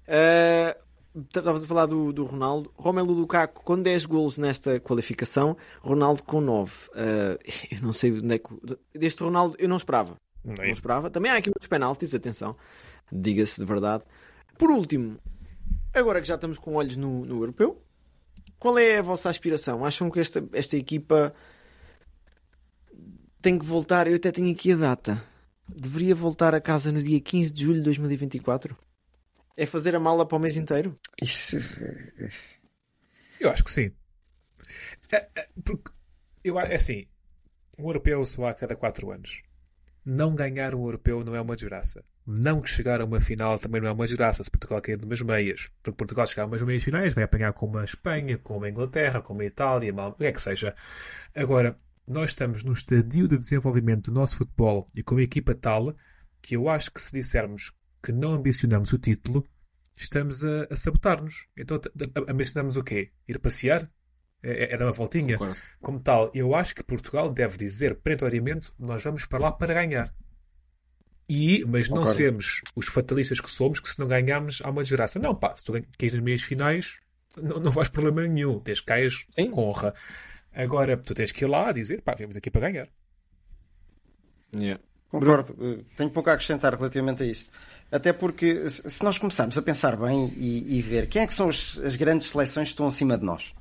[0.07, 0.83] Uh,
[1.15, 2.73] Estavas a falar do, do Ronaldo.
[2.75, 6.71] Romelu Lukaku com 10 golos nesta qualificação, Ronaldo com 9.
[6.71, 6.93] Uh,
[7.71, 8.49] eu não sei onde é que.
[8.95, 10.15] Deste Ronaldo eu não esperava.
[10.43, 11.11] Não, não esperava.
[11.11, 12.55] Também há aqui muitos penaltis, atenção
[13.13, 14.03] diga-se de verdade.
[14.57, 15.19] Por último,
[15.93, 17.81] agora que já estamos com olhos no, no europeu,
[18.57, 19.85] qual é a vossa aspiração?
[19.85, 21.33] Acham que esta, esta equipa
[23.41, 24.07] tem que voltar?
[24.07, 25.23] Eu até tenho aqui a data.
[25.67, 28.75] Deveria voltar a casa no dia 15 de julho de 2024?
[29.55, 30.99] É fazer a mala para o mês inteiro?
[31.21, 31.57] Isso.
[33.39, 33.91] Eu acho que sim.
[35.11, 35.91] É, é, porque
[36.43, 37.05] eu, é assim:
[37.77, 39.41] o europeu só há a cada 4 anos.
[40.05, 43.89] Não ganhar um europeu não é uma desgraça não chegar a uma final também não
[43.89, 45.69] é uma desgraça se Portugal cair numas meias.
[45.81, 49.21] Porque Portugal chegar a umas meias finais vai apanhar com uma Espanha, com uma Inglaterra,
[49.21, 50.73] com uma Itália, o que é que seja.
[51.35, 51.75] Agora,
[52.07, 55.93] nós estamos no estadio de desenvolvimento do nosso futebol e com uma equipa tal
[56.41, 59.43] que eu acho que se dissermos que não ambicionamos o título,
[59.95, 61.47] estamos a, a sabotar-nos.
[61.55, 61.79] Então,
[62.27, 63.11] ambicionamos o quê?
[63.27, 63.87] Ir passear?
[64.43, 65.37] É, é, é dar uma voltinha?
[65.37, 65.61] Concordo.
[65.81, 70.13] Como tal, eu acho que Portugal deve dizer perentoriamente nós vamos para lá para ganhar.
[71.29, 72.17] E, mas não Concordo.
[72.17, 75.17] sermos os fatalistas que somos, que se não ganharmos há uma desgraça.
[75.17, 76.99] Não, pá, se tu caís nas meias finais,
[77.37, 78.59] não, não vais problema nenhum.
[78.59, 79.93] Tens cais com honra.
[80.51, 82.89] Agora, tu tens que ir lá dizer, pá, viemos aqui para ganhar.
[84.53, 84.83] Yeah.
[85.09, 85.55] Concordo.
[85.61, 87.51] Eh, tenho pouco a acrescentar relativamente a isso.
[87.93, 91.47] Até porque, se nós começarmos a pensar bem e, e ver quem é que são
[91.47, 93.53] as, as grandes seleções que estão acima de nós,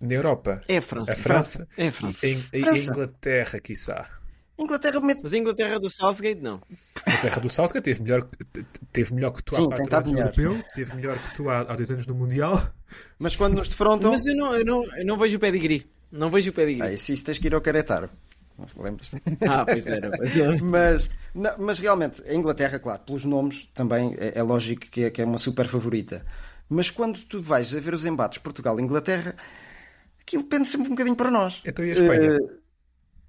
[0.00, 0.62] na Europa.
[0.68, 1.12] É a França.
[1.12, 1.68] A França.
[1.76, 2.24] É a França.
[2.24, 4.08] E a Inglaterra, quiçá.
[4.56, 5.20] Inglaterra mete...
[5.24, 6.62] Mas a Inglaterra do Southgate não.
[7.04, 8.28] A Inglaterra do Southgate teve melhor,
[8.92, 11.60] teve melhor que tu Sim, há 4 anos no europeu, teve melhor que tu há,
[11.62, 12.70] há 2 anos no Mundial.
[13.18, 14.12] Mas quando nos defrontam.
[14.12, 15.90] Mas eu não, eu não, eu não vejo o pedigree.
[16.12, 16.88] Não vejo o pedigree.
[16.88, 18.08] Ah, isso, isso tens que ir ao Caretaro.
[18.76, 19.14] Lembras?
[19.48, 20.10] Ah, pois era.
[20.10, 20.58] Pois era.
[20.62, 25.10] mas, não, mas realmente, a Inglaterra, claro, pelos nomes também é, é lógico que é,
[25.10, 26.24] que é uma super favorita.
[26.68, 29.34] Mas quando tu vais a ver os embates Portugal-Inglaterra,
[30.20, 31.62] aquilo pende sempre um bocadinho para nós.
[31.64, 32.36] Então e a Espanha?
[32.36, 32.58] Uh,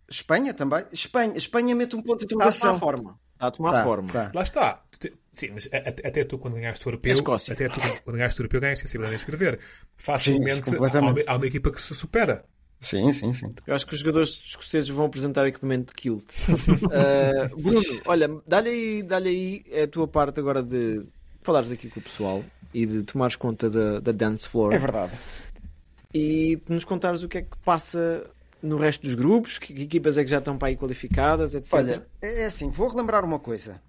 [0.10, 0.84] Espanha também?
[0.92, 2.76] Espanha, Espanha mete um ponto de interrogação.
[2.76, 3.20] Está a tomar forma.
[3.34, 4.12] Está a tomar tá, forma.
[4.12, 4.32] Tá.
[4.34, 4.84] Lá está.
[5.32, 7.13] Sim, mas até tu quando ganhaste o europeu,
[7.52, 9.60] até tu quando ganhaste o europeu ganhaste a sensibilidade de escrever.
[9.96, 12.44] Facilmente sim, há, uma, há, uma, equipa que se supera.
[12.80, 13.50] Sim, sim, sim.
[13.68, 16.34] Eu acho que os jogadores escoceses vão apresentar equipamento de kilt.
[16.48, 21.04] uh, Bruno, olha, dá-lhe aí, dá aí a tua parte agora de
[21.42, 24.74] falares aqui com o pessoal e de tomares conta da, da dance floor.
[24.74, 25.13] É verdade.
[26.13, 28.26] E nos contares o que é que passa
[28.62, 29.60] no resto dos grupos?
[29.60, 31.74] Que, que equipas é que já estão para aí qualificadas, etc?
[31.74, 33.82] Olha, é assim, vou relembrar uma coisa.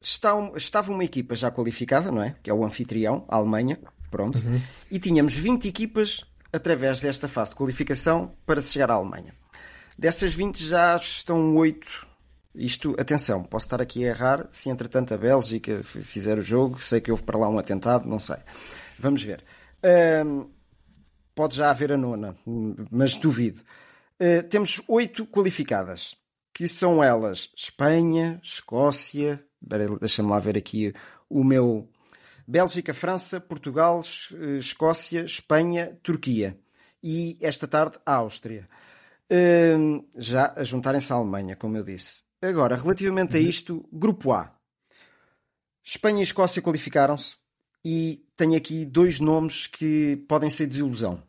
[0.00, 2.34] Está estava uma equipa já qualificada, não é?
[2.42, 3.78] Que é o anfitrião, a Alemanha,
[4.10, 4.38] pronto.
[4.38, 4.60] Uhum.
[4.90, 9.34] E tínhamos 20 equipas através desta fase de qualificação para se chegar à Alemanha.
[9.98, 12.06] Dessas 20 já estão 8.
[12.54, 17.00] Isto, atenção, posso estar aqui a errar se entretanto a Bélgica fizer o jogo, sei
[17.00, 18.38] que houve para lá um atentado, não sei.
[18.98, 19.44] Vamos ver.
[21.38, 22.36] Pode já haver a nona,
[22.90, 23.60] mas duvido.
[24.20, 26.16] Uh, temos oito qualificadas,
[26.52, 29.40] que são elas Espanha, Escócia,
[30.00, 30.92] deixa-me lá ver aqui
[31.30, 31.88] o meu.
[32.50, 34.00] Bélgica, França, Portugal,
[34.32, 36.58] eh, Escócia, Espanha, Turquia.
[37.02, 38.66] E esta tarde a Áustria.
[39.30, 42.22] Uh, já a juntarem-se à Alemanha, como eu disse.
[42.40, 43.46] Agora, relativamente a uhum.
[43.46, 44.58] isto, Grupo A.
[45.84, 47.36] Espanha e Escócia qualificaram-se
[47.84, 51.22] e tenho aqui dois nomes que podem ser desilusão,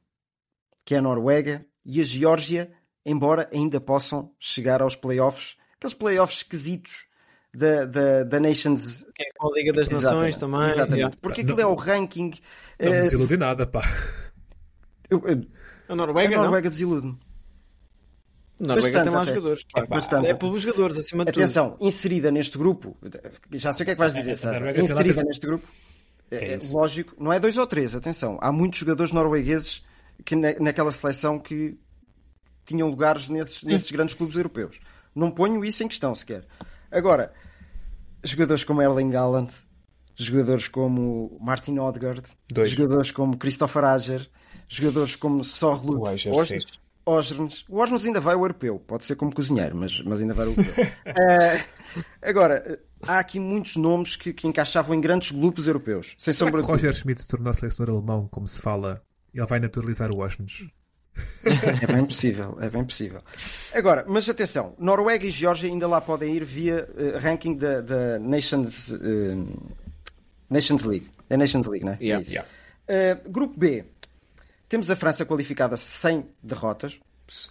[0.85, 2.71] que é a Noruega e a Geórgia,
[3.05, 7.08] embora ainda possam chegar aos playoffs, aqueles playoffs esquisitos
[7.53, 9.05] da, da, da Nations.
[9.13, 10.15] Que é com a Liga das Exatamente.
[10.15, 10.65] Nações também.
[10.65, 10.95] Exatamente.
[10.95, 11.17] Yeah.
[11.21, 12.31] Porque aquilo é o ranking.
[12.79, 13.81] Não me eh, desilude nada, pá.
[15.09, 15.43] Eu, eu,
[15.87, 17.17] a Noruega, a Noruega desilude-me.
[18.59, 19.65] Noruega tem mais jogadores.
[19.75, 20.27] É, bastante.
[20.27, 21.87] é pelos jogadores, acima de Atenção, tudo.
[21.87, 22.97] inserida neste grupo,
[23.53, 24.77] já sei o que é que vais dizer, César.
[24.77, 25.67] Inserida neste grupo,
[26.29, 28.37] é, é lógico, não é dois ou três, atenção.
[28.41, 29.81] Há muitos jogadores noruegueses
[30.25, 31.79] que naquela seleção que
[32.65, 34.79] tinham lugares nesses, nesses grandes clubes europeus.
[35.15, 36.45] Não ponho isso em questão sequer.
[36.91, 37.31] Agora,
[38.23, 39.51] jogadores como Erling Haaland,
[40.15, 42.69] jogadores como Martin Odegaard, Dois.
[42.71, 44.29] jogadores como Christopher Ager,
[44.67, 46.27] jogadores como Sorlut
[47.05, 47.65] Osrnes.
[47.67, 50.51] O Osrnes ainda vai ao europeu, pode ser como cozinheiro, mas, mas ainda vai ao
[50.51, 50.85] europeu.
[50.85, 56.13] uh, agora, há aqui muitos nomes que, que encaixavam em grandes grupos europeus.
[56.17, 59.01] Sem Será sombra que Roger Schmidt se tornou selecionador alemão, como se fala,
[59.33, 60.69] ele vai naturalizar o Washington?
[61.81, 63.21] É bem possível, é bem possível.
[63.73, 68.19] Agora, mas atenção, Noruega e Geórgia ainda lá podem ir via uh, ranking da, da
[68.19, 69.47] Nations, uh,
[70.49, 71.07] Nations League.
[71.29, 71.97] É Nations League, não é?
[72.01, 72.25] Yeah.
[72.27, 72.49] é yeah.
[73.23, 73.85] Uh, grupo B.
[74.67, 76.99] Temos a França qualificada sem derrotas,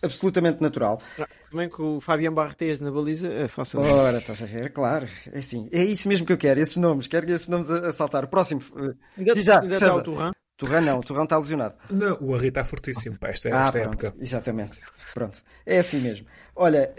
[0.02, 1.00] absolutamente natural.
[1.18, 3.80] Ah, também com o Fabian Barthez na baliza é fácil.
[3.80, 5.08] Ora, estás a ver, claro.
[5.32, 7.06] É assim, é isso mesmo que eu quero, esses nomes.
[7.06, 8.26] Quero esses nomes a, a saltar.
[8.28, 8.62] Próximo.
[9.16, 9.86] Ainda, Diz já, ainda César.
[9.86, 10.32] está o Turran?
[10.58, 11.76] Turran não, o Turran está lesionado.
[11.88, 14.20] Não, o Harry está fortíssimo para esta, ah, esta pronto, época.
[14.20, 14.78] Exatamente.
[15.14, 15.40] Pronto.
[15.64, 16.26] É assim mesmo.
[16.54, 16.92] Olha,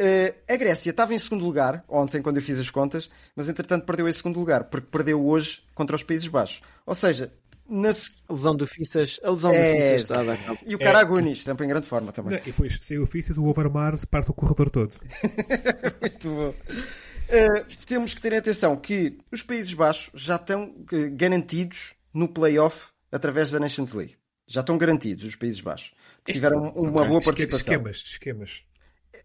[0.47, 4.07] a Grécia estava em segundo lugar ontem, quando eu fiz as contas, mas entretanto perdeu
[4.07, 6.61] em segundo lugar, porque perdeu hoje contra os Países Baixos.
[6.85, 7.33] Ou seja,
[7.67, 7.89] na...
[7.89, 11.41] a lesão do Fissas, a lesão é, do Fissas está a dar E o Caragunis,
[11.41, 11.43] é.
[11.43, 12.31] sempre em grande forma também.
[12.31, 14.95] Não, e depois, se o Fissas, o Overmars parte o corredor todo.
[15.99, 16.49] Muito bom.
[16.49, 22.87] Uh, temos que ter atenção que os Países Baixos já estão uh, garantidos no playoff
[23.11, 24.15] através da Nations League.
[24.47, 25.93] Já estão garantidos os Países Baixos.
[26.25, 27.73] Tiveram uma boa participação.
[27.73, 28.63] Esquemas, esquemas.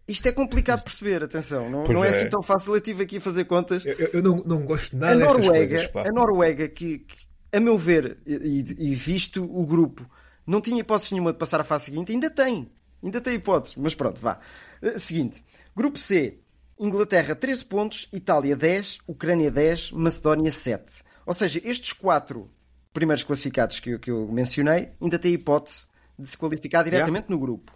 [0.07, 1.69] Isto é complicado de perceber, atenção.
[1.69, 2.09] Não, não é, é.
[2.09, 2.73] assim tão fácil.
[2.73, 3.85] Eu estive aqui a fazer contas.
[3.85, 6.07] Eu, eu- não, não gosto A nada destas Noruega, coisas.
[6.07, 7.15] A Noruega que, que,
[7.51, 10.09] a meu ver, e, e visto o grupo,
[10.45, 12.69] não tinha hipótese nenhuma de passar à fase seguinte, ainda tem.
[13.03, 14.39] Ainda tem hipótese, mas pronto, vá.
[14.81, 15.43] Uh, Seguinte,
[15.75, 16.39] grupo C,
[16.79, 21.03] Inglaterra 13 pontos, Itália 10, Ucrânia 10, Macedónia 7.
[21.25, 22.49] Ou seja, estes quatro
[22.95, 25.85] primeiros classificados que eu, que eu mencionei ainda têm hipótese
[26.17, 27.71] de se qualificar diretamente no grupo.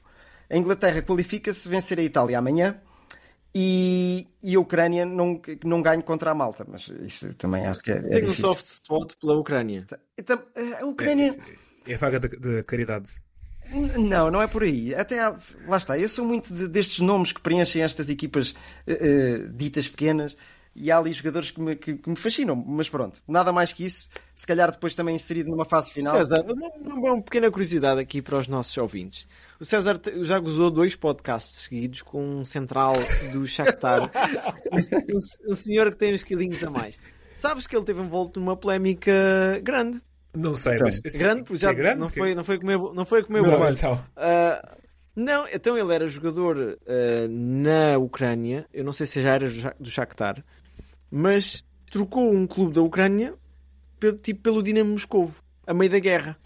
[0.49, 2.81] A Inglaterra qualifica-se se vencer a Itália amanhã
[3.53, 7.91] e, e a Ucrânia não, não ganha contra a Malta, mas isso também acho que
[7.91, 9.85] é, é Tenho um soft spot pela Ucrânia.
[10.17, 10.41] Então,
[10.79, 11.33] a Ucrânia.
[11.87, 13.11] É a vaga da, da caridade.
[13.97, 14.95] Não, não é por aí.
[14.95, 15.35] Até há-
[15.67, 15.97] lá está.
[15.99, 18.55] Eu sou muito de- destes nomes que preenchem estas equipas
[18.87, 20.37] eh, eh, ditas pequenas
[20.75, 22.55] e há ali jogadores que me, que- que me fascinam.
[22.55, 24.07] Mas pronto, nada mais que isso.
[24.35, 26.15] Se calhar depois também inserido numa fase final.
[26.17, 29.27] César, uma, uma- uma pequena curiosidade aqui para os nossos ouvintes.
[29.59, 32.93] O César já gozou dois podcasts seguidos com um central
[33.33, 34.09] do Shakhtar,
[34.71, 34.77] um,
[35.15, 36.95] um- um senhor que tem uns quilinhos a mais.
[37.35, 39.11] Sabes que ele teve envolto numa polémica
[39.63, 40.01] grande.
[40.35, 41.15] Não sei, Então, mas.
[41.15, 41.99] grande, porque já é grande?
[41.99, 43.69] não, foi, não foi comer, não foi comer Não, bolo.
[43.69, 44.03] então.
[44.15, 44.75] Ah,
[45.15, 48.65] não, então ele era jogador ah, na Ucrânia.
[48.73, 49.47] Eu não sei se já era
[49.79, 50.43] do Shakhtar,
[51.11, 53.33] mas trocou um clube da Ucrânia
[53.99, 56.37] pelo, tipo pelo Dinamo Moscovo, a meio da guerra.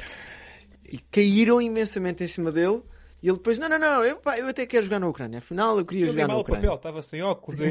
[0.83, 2.81] E caíram imensamente em cima dele.
[3.23, 5.37] E ele depois, não, não, não, eu, pá, eu até quero jogar na Ucrânia.
[5.39, 6.63] Afinal, eu queria Eu jogar na mal o Ucrânia.
[6.63, 7.57] papel, estava sem óculos.
[7.63, 7.69] Eu,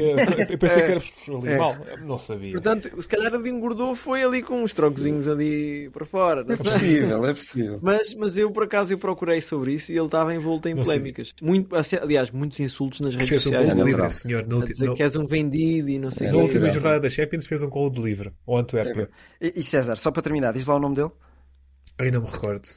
[0.49, 1.75] eu pensei que era ali mal.
[2.01, 2.53] Não sabia.
[2.53, 6.43] Portanto, se calhar ali engordou, foi ali com uns trocozinhos ali para fora.
[6.43, 6.65] não É sei.
[6.65, 7.79] possível, é possível.
[7.83, 10.81] Mas, mas eu por acaso eu procurei sobre isso e ele estava envolto em Não
[10.83, 11.35] polémicas.
[11.39, 11.69] Muito,
[12.01, 13.65] aliás, muitos insultos nas redes Fez um sociais.
[13.67, 14.47] gol de é livre, senhor.
[14.47, 16.43] Na, A dizer na- que és um vendido e não sei o na quê.
[16.45, 18.31] última jornada da Champions fez um gol de livre.
[18.47, 19.07] Ou Antuérpia.
[19.39, 21.11] E, e César, só para terminar, diz lá o nome dele.
[21.99, 22.67] Ainda me recordo.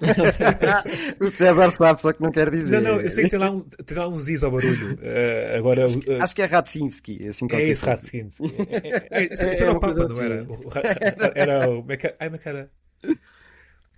[1.20, 2.80] o César sabe, só que não quer dizer.
[2.80, 4.98] Não, não, eu sei que tem lá um, tem lá um ziz ao barulho.
[5.00, 5.86] Eh, agora.
[5.86, 7.28] uh, Acho que é Radzinski.
[7.28, 7.84] Assim é esse.
[7.84, 8.38] Ratskins.
[9.10, 10.20] É, é, É, é era o Papa, não assim.
[10.24, 10.46] era?
[10.70, 11.84] Ra- Era o.
[11.88, 12.70] é que- Ai, é que era?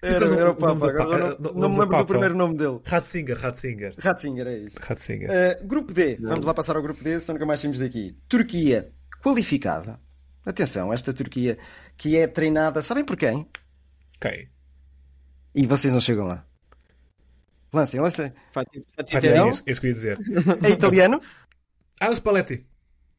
[0.00, 2.78] Era, o Papa, agora não, o não me lembro do primeiro nome dele.
[2.84, 3.94] Ratzinger, Ratzinger.
[3.98, 4.76] Ratzinger, é isso.
[4.80, 5.28] Ratzinger.
[5.30, 8.16] Uh, grupo D, vamos lá passar ao grupo D, senão nunca mais saímos daqui.
[8.28, 8.92] Turquia,
[9.24, 9.98] qualificada.
[10.46, 11.58] Atenção, esta Turquia
[11.96, 13.46] que é treinada, sabem por quem?
[14.18, 14.48] Ok.
[15.54, 16.44] E vocês não chegam lá.
[17.72, 18.32] Lancem, lancem.
[18.50, 20.18] Fati- é isso, é isso que eu ia dizer.
[20.64, 21.20] É italiano?
[22.00, 22.66] Ah, o Spalletti.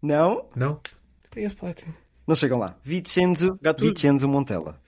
[0.02, 0.80] Não, Não?
[1.36, 1.86] É o Spalletti.
[2.28, 2.76] não chegam lá.
[2.84, 3.92] Vincenzo, Gattuso.
[3.94, 4.82] Vincenzo Montella.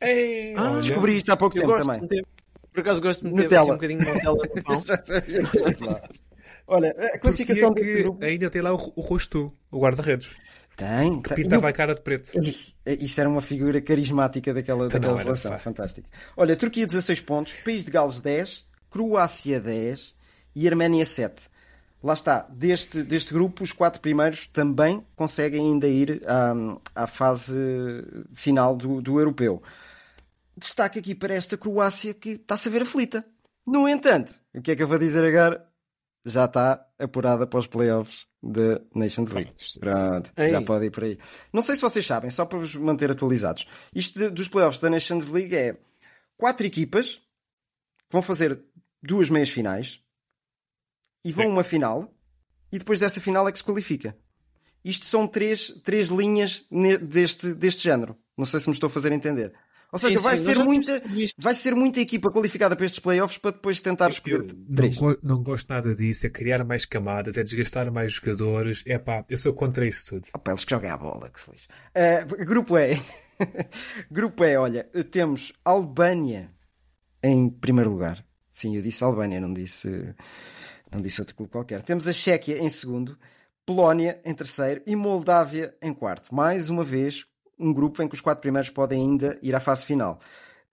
[0.00, 0.82] Ei, Ah, olha.
[0.82, 2.08] Descobri isto há pouco Eu tempo gosto também.
[2.08, 2.26] de meter,
[2.72, 3.62] por acaso gosto de meter Nutella.
[3.62, 4.84] assim, um bocadinho de Nutella no pão.
[6.66, 8.24] Olha, a classificação deste que grupo.
[8.24, 10.30] ainda tem lá o, o rosto, o guarda-redes.
[10.80, 12.30] Tem, Que pintava a cara de preto.
[12.42, 16.08] Ih, Isso era uma figura carismática daquela, Então daquela seleção, fantástico.
[16.34, 20.14] Olha, Turquia 16 pontos, País de Gales 10, Croácia 10
[20.56, 21.50] e Arménia 7.
[22.02, 27.54] Lá está, deste, deste grupo, os quatro primeiros também conseguem ainda ir à, à fase
[28.32, 29.62] final do, do europeu.
[30.56, 33.22] Destaque aqui para esta Croácia que está-se a ver aflita.
[33.66, 35.69] No entanto, o que é que eu vou dizer agora?
[36.24, 39.52] Já está apurada para os playoffs da Nations League.
[39.78, 40.50] Pronto, Ei.
[40.50, 41.18] já pode ir por aí.
[41.52, 43.66] Não sei se vocês sabem, só para vos manter atualizados.
[43.94, 45.78] Isto de- dos playoffs da Nations League é
[46.36, 48.62] quatro equipas que vão fazer
[49.02, 50.00] duas meias finais
[51.24, 52.12] e vão a uma final
[52.72, 54.16] e depois dessa final é que se qualifica.
[54.84, 56.66] Isto são três, três linhas
[57.02, 58.16] deste, deste género.
[58.36, 59.52] Não sei se me estou a fazer entender.
[59.92, 61.02] Ou seja, sim, vai, sim, ser muita,
[61.36, 65.00] vai ser muita equipa qualificada para estes playoffs para depois tentar escolher três.
[65.00, 68.84] Não, não, gosto nada disso, é criar mais camadas, é desgastar mais jogadores.
[68.86, 70.28] É pá, eu sou contra isso tudo.
[70.34, 71.64] Opa, eles que joguem a bola, que feliz.
[71.64, 73.02] Uh, grupo E.
[74.10, 76.52] grupo E, olha, temos Albânia
[77.22, 78.24] em primeiro lugar.
[78.52, 80.14] Sim, eu disse Albânia, não disse,
[80.90, 81.82] não disse outro clube qualquer.
[81.82, 83.18] Temos a Chequia em segundo,
[83.66, 86.34] Polónia em terceiro e Moldávia em quarto.
[86.34, 87.24] Mais uma vez,
[87.60, 90.18] um grupo em que os quatro primeiros podem ainda ir à fase final.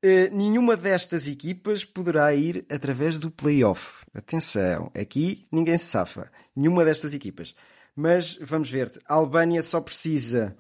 [0.04, 4.06] Uh, nenhuma destas equipas poderá ir através do playoff.
[4.14, 6.32] Atenção, aqui ninguém se safa.
[6.56, 7.56] Nenhuma destas equipas.
[7.96, 10.56] Mas vamos ver, a Albânia só precisa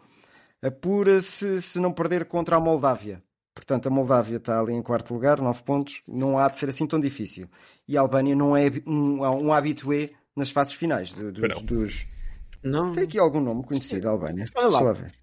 [0.61, 3.21] apura-se se não perder contra a Moldávia.
[3.53, 6.01] Portanto, a Moldávia está ali em quarto lugar, nove pontos.
[6.07, 7.49] Não há de ser assim tão difícil.
[7.87, 12.07] E a Albânia não é um, um habitué nas fases finais do, dos, dos...
[12.63, 12.91] Não.
[12.91, 14.45] Tem aqui algum nome conhecido, a Albânia?
[14.55, 14.81] Olha lá.
[14.81, 15.13] lá ver.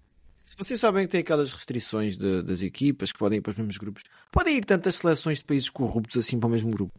[0.57, 3.77] Vocês sabem que tem aquelas restrições de, das equipas que podem ir para os mesmos
[3.77, 4.03] grupos.
[4.31, 6.93] Podem ir tantas seleções de países corruptos assim para o mesmo grupo?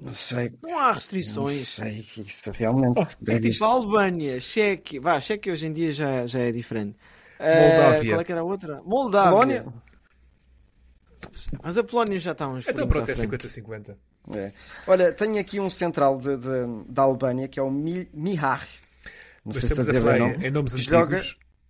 [0.00, 0.52] Não sei.
[0.62, 1.78] Não há restrições.
[1.78, 3.00] Não sei, isso realmente.
[3.00, 4.98] Oh, é tipo a Albânia, Cheque.
[4.98, 6.96] Vá, Cheque hoje em dia já, já é diferente.
[7.38, 8.00] Moldávia.
[8.00, 8.82] Uh, qual é que era a outra?
[8.84, 9.30] Moldávia.
[9.30, 9.66] Polónia?
[11.62, 13.96] Mas a Polónia já está uns Então pronto, é 50-50.
[14.34, 14.52] É.
[14.86, 18.66] Olha, tenho aqui um central de, de, da Albânia que é o Mihar.
[19.44, 20.90] Não Mas sei se estás a ver em nomes antigos.
[20.90, 21.22] Joga,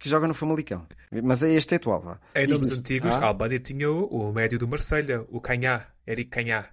[0.05, 0.87] que joga no Famalicão.
[1.23, 2.21] Mas é este atual, vá.
[2.37, 3.21] Em nomes antigos, ah?
[3.21, 6.67] a Albânia tinha o, o, médio do Marselha, o Canhá, Eric Canhá.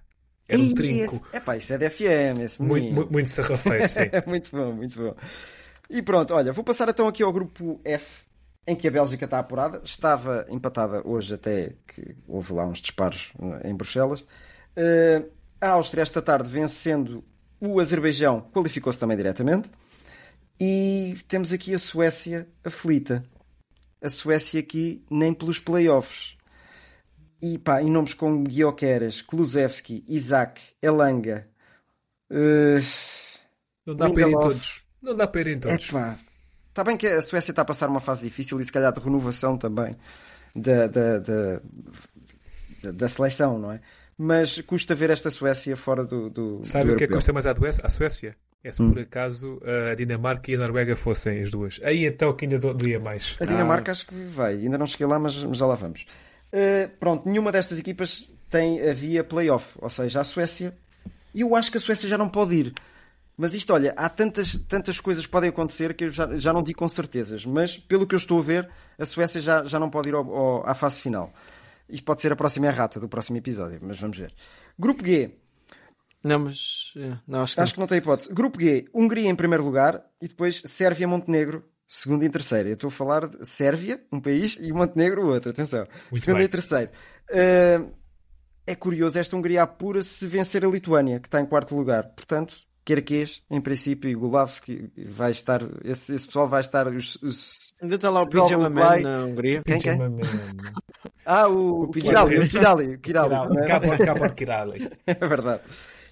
[0.46, 1.26] Era um trinco.
[1.32, 4.00] É pá, isso é da FM, esse muito, muito, muito sarrafeiro, sim.
[4.28, 5.16] muito bom, muito bom.
[5.88, 8.24] E pronto, olha, vou passar então aqui ao grupo F,
[8.66, 9.80] em que a Bélgica está apurada.
[9.82, 14.20] Estava empatada hoje até que houve lá uns disparos eh, em Bruxelas.
[14.20, 15.26] Uh,
[15.58, 17.24] a Áustria esta tarde vencendo
[17.58, 19.70] o Azerbaijão, qualificou-se também diretamente.
[20.64, 23.24] E temos aqui a Suécia aflita.
[24.00, 26.36] A Suécia aqui nem pelos playoffs.
[27.42, 31.48] E pá, em nomes como Guioqueras, Kulusevski, Isaac, Elanga.
[32.30, 32.78] Uh,
[33.84, 34.82] não dá para ir em todos.
[35.02, 35.88] Não dá para ir em todos.
[35.88, 36.16] Epá,
[36.68, 39.00] está bem que a Suécia está a passar uma fase difícil e se calhar de
[39.00, 39.96] renovação também
[40.54, 41.60] da, da, da,
[42.92, 43.80] da seleção, não é?
[44.16, 46.30] Mas custa ver esta Suécia fora do.
[46.30, 48.36] do Sabe do o que é que custa mais à Suécia?
[48.64, 48.92] É se hum.
[48.92, 51.80] por acaso a Dinamarca e a Noruega fossem as duas.
[51.82, 53.36] Aí então que ainda doía mais.
[53.40, 53.92] A Dinamarca ah.
[53.92, 54.54] acho que vai.
[54.54, 56.06] Ainda não cheguei lá, mas, já lá vamos.
[56.52, 59.76] Uh, pronto, nenhuma destas equipas tem a via playoff.
[59.80, 60.72] Ou seja, a Suécia.
[61.34, 62.74] E eu acho que a Suécia já não pode ir.
[63.36, 66.62] Mas isto, olha, há tantas, tantas coisas que podem acontecer que eu já, já não
[66.62, 67.44] digo com certezas.
[67.44, 70.32] Mas pelo que eu estou a ver, a Suécia já, já não pode ir ao,
[70.32, 71.32] ao, à fase final.
[71.88, 74.32] Isto pode ser a próxima errata do próximo episódio, mas vamos ver.
[74.78, 75.41] Grupo G.
[76.22, 76.92] Não, mas.
[76.96, 77.74] É, não, acho, que, acho não.
[77.74, 78.32] que não tem hipótese.
[78.32, 82.68] Grupo G, Hungria em primeiro lugar e depois Sérvia Montenegro, segundo e terceiro.
[82.68, 85.50] Eu estou a falar de Sérvia, um país, e Montenegro, outro.
[85.50, 85.84] Atenção.
[86.10, 86.46] Muito segundo bem.
[86.46, 86.90] e terceiro.
[87.30, 87.92] Uh,
[88.66, 92.04] é curioso, esta Hungria apura se vencer a Lituânia, que está em quarto lugar.
[92.14, 92.54] Portanto,
[92.84, 95.62] Querquês, em princípio, e Gulavski vai estar.
[95.84, 96.88] Esse, esse pessoal vai estar.
[96.88, 99.62] Os, os Ainda está lá o Pijama Man na Hungria.
[99.64, 99.98] Quem, quem?
[101.24, 102.40] Ah, o, o Kirali.
[102.40, 102.98] O Kirali.
[102.98, 103.34] Kirali.
[104.04, 104.90] Cabo de Kirali.
[105.06, 105.62] É verdade.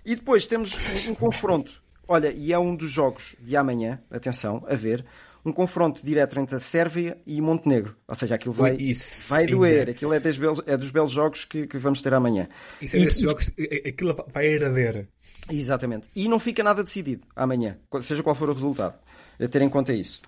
[0.05, 0.75] E depois temos
[1.09, 1.81] um confronto.
[2.09, 5.05] Olha, e é um dos jogos de amanhã, atenção, a ver,
[5.45, 7.97] um confronto direto entre a Sérvia e Montenegro.
[8.07, 9.81] Ou seja, aquilo vai, Isso, vai doer.
[9.81, 9.91] Ainda.
[9.93, 12.49] Aquilo é dos belos, é dos belos jogos que, que vamos ter amanhã.
[12.81, 13.51] Isso é e, jogos,
[13.87, 15.09] aquilo vai herder.
[15.49, 16.09] Exatamente.
[16.15, 18.99] E não fica nada decidido amanhã, seja qual for o resultado.
[19.41, 20.21] A ter em conta isso.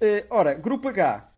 [0.00, 1.30] Uh, ora, Grupo H.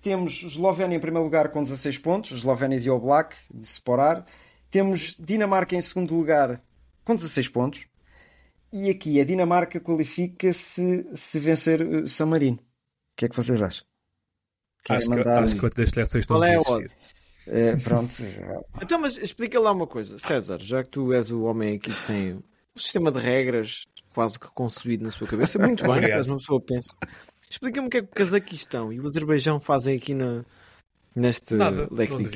[0.00, 4.24] Temos Eslovénia em primeiro lugar com 16 pontos, Eslovénia de Oblak, de Separar.
[4.70, 6.62] Temos Dinamarca em segundo lugar
[7.06, 7.86] com 16 pontos.
[8.72, 12.58] E aqui a Dinamarca qualifica-se se vencer eh, São Marino.
[12.58, 13.86] O que é que vocês acham?
[14.90, 16.58] acho, que, acho que das seleções Qual é
[17.48, 18.12] é, pronto.
[18.82, 22.06] então, mas explica lá uma coisa, César, já que tu és o homem aqui que
[22.06, 22.42] tem um
[22.74, 26.92] sistema de regras quase que concebido na sua cabeça, muito bem, és uma pessoa pensa.
[27.48, 30.44] Explica-me o que é que o Cazaquistão e o Azerbaijão fazem aqui na,
[31.14, 32.28] neste nada, leque não de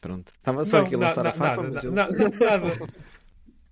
[0.00, 1.92] Pronto, estava só aqui a lançar a fapa, mas eu...
[1.92, 2.72] nada, nada.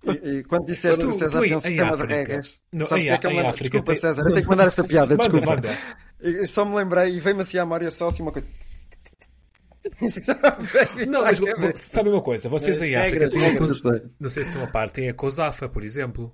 [0.03, 2.07] E, e, quando disseste que o César tem um sistema África.
[2.07, 3.97] de regras, não, sabes o que é que eu me Desculpa, tem...
[3.97, 5.55] César, eu tenho que mandar esta piada, manda, desculpa.
[5.55, 5.77] Manda.
[6.19, 8.47] Eu só me lembrei e veio-me assim à memória só assim uma coisa.
[11.07, 11.39] não, mas
[11.79, 12.49] sabe uma coisa?
[12.49, 14.11] Vocês em África têm a coisa...
[14.19, 16.31] Não sei se estão a par, têm a COSAFA, por exemplo.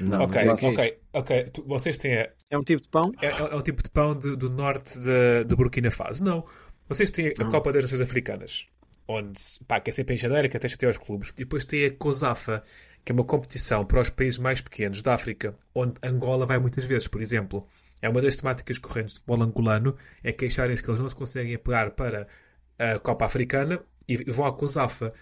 [0.00, 1.52] Não, ok, ok, ok.
[1.66, 2.18] vocês têm.
[2.18, 2.30] A...
[2.50, 3.12] É um tipo de pão?
[3.20, 6.24] É, é, é um tipo de pão de, do norte de, de Burkina Faso.
[6.24, 6.44] Não.
[6.88, 8.66] Vocês têm a Copa das Nações Africanas,
[9.08, 11.30] onde, pá, que é sempre enxadeira, que até chateia aos clubes.
[11.30, 12.62] E depois tem a COSAFA,
[13.04, 16.84] que é uma competição para os países mais pequenos da África, onde Angola vai muitas
[16.84, 17.66] vezes, por exemplo.
[18.02, 21.54] É uma das temáticas correntes do futebol angolano, é queixarem-se que eles não se conseguem
[21.54, 22.26] apegar para
[22.78, 25.12] a Copa Africana e vão à COSAFA.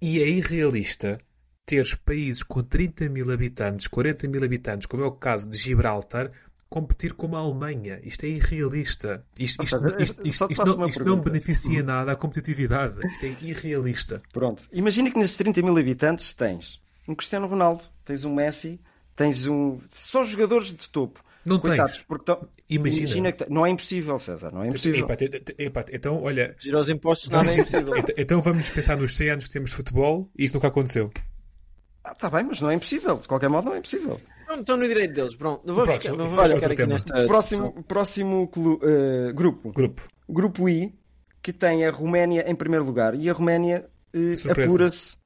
[0.00, 1.18] E é irrealista
[1.64, 6.30] teres países com 30 mil habitantes, 40 mil habitantes, como é o caso de Gibraltar,
[6.72, 8.00] competir com a Alemanha.
[8.02, 9.22] Isto é irrealista.
[9.38, 13.06] Isto, isto, isto, isto, isto não, beneficia nada à competitividade.
[13.06, 14.18] Isto é irrealista.
[14.32, 14.62] Pronto.
[14.72, 18.80] Imagina que nesses 30 mil habitantes tens um Cristiano Ronaldo, tens um Messi,
[19.14, 19.80] tens um.
[19.90, 21.22] Só jogadores de topo.
[21.44, 22.04] Não Coitados, tens.
[22.06, 22.48] porque tão...
[22.70, 23.00] Imagina.
[23.00, 23.50] Imagina que...
[23.50, 24.50] Não é impossível, César.
[24.52, 25.04] Não é impossível.
[25.04, 25.16] Epá,
[25.58, 26.54] epá, então, olha.
[26.58, 27.92] Girar os impostos nada é impossível.
[28.16, 31.10] então vamos pensar nos 100 anos que temos de futebol e isso nunca aconteceu.
[32.04, 33.16] Ah, tá bem, mas não é impossível.
[33.18, 34.16] De qualquer modo, não é impossível.
[34.48, 35.34] Não estão no direito deles.
[35.36, 37.26] Pronto, não vou Pronto, ficar, não vou é ficar aqui nesta.
[37.26, 39.70] Próximo, próximo clu- eh, grupo.
[39.72, 40.02] Grupo.
[40.28, 40.92] Grupo I,
[41.40, 43.14] que tem a Roménia em primeiro lugar.
[43.14, 43.88] E a Roménia
[44.38, 44.68] Surpresa.
[44.70, 45.16] apura-se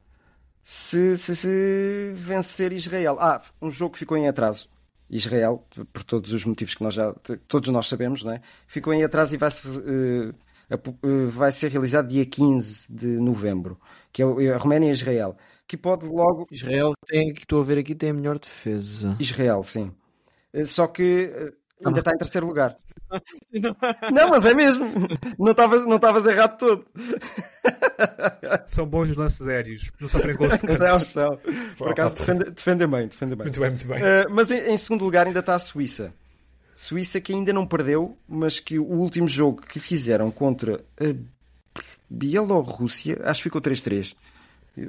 [0.62, 3.16] se, se, se vencer Israel.
[3.20, 4.68] Ah, um jogo que ficou em atraso.
[5.08, 7.14] Israel, por todos os motivos que nós já
[7.46, 8.40] todos nós sabemos, não é?
[8.66, 9.68] ficou em atraso e vai, -se,
[10.68, 13.78] apu- eh, vai ser realizado dia 15 de novembro,
[14.12, 15.36] que é a Roménia e Israel,
[15.66, 19.16] que pode logo Israel tem, que estou a ver aqui, tem a melhor defesa.
[19.18, 19.92] Israel, sim.
[20.52, 21.52] Eh, Só que eh,
[21.84, 22.74] ainda está em terceiro lugar.
[24.12, 24.92] Não, mas é mesmo.
[25.38, 26.86] Não estavas não errado todo.
[28.68, 29.90] São bons lances aéreos.
[30.00, 31.38] Não sofrem gols de São, são.
[31.76, 33.44] Por acaso defende, defendem bem, defendem bem.
[33.46, 33.98] Muito bem, muito bem.
[34.02, 36.12] Eh, mas em, em segundo lugar ainda está a Suíça.
[36.74, 41.14] Suíça que ainda não perdeu, mas que o último jogo que fizeram contra a
[42.08, 44.14] Bielorrússia, acho que ficou 3-3.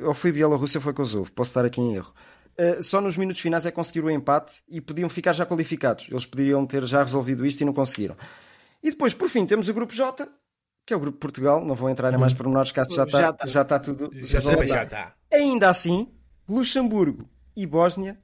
[0.04, 2.14] Ou foi Bielorrússia ou foi Kosovo, posso estar aqui em erro.
[2.58, 6.08] Eh, só nos minutos finais é conseguir o empate e podiam ficar já qualificados.
[6.10, 8.16] Eles poderiam ter já resolvido isto e não conseguiram.
[8.84, 10.28] E depois, por fim, temos o grupo J,
[10.86, 11.64] que é o grupo Portugal.
[11.64, 13.46] Não vou entrar em mais pormenores, que acho que já está, Já está.
[13.46, 15.14] já está tudo Já já está.
[15.32, 16.08] Ainda assim,
[16.50, 18.18] Luxemburgo e Bósnia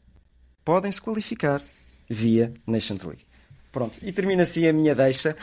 [0.65, 1.61] podem se qualificar
[2.09, 3.25] via Nations League.
[3.71, 5.35] Pronto, e termina assim a minha deixa.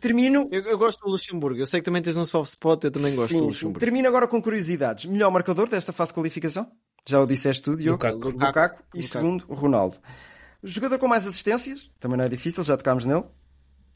[0.00, 0.48] Termino.
[0.50, 1.58] Eu, eu gosto do Luxemburgo.
[1.60, 3.46] Eu sei que também tens um soft spot, eu também gosto Sim, do sim.
[3.46, 3.80] Luxemburgo.
[3.80, 5.04] Termino agora com curiosidades.
[5.04, 6.70] Melhor marcador desta fase de qualificação?
[7.06, 8.04] Já o disseste tu, Diogo.
[8.06, 8.28] Lukaku.
[8.30, 8.82] Lukaku.
[8.94, 9.02] E Lukaku.
[9.02, 9.98] segundo, Ronaldo.
[10.62, 13.24] O jogador com mais assistências, também não é difícil, já tocámos nele.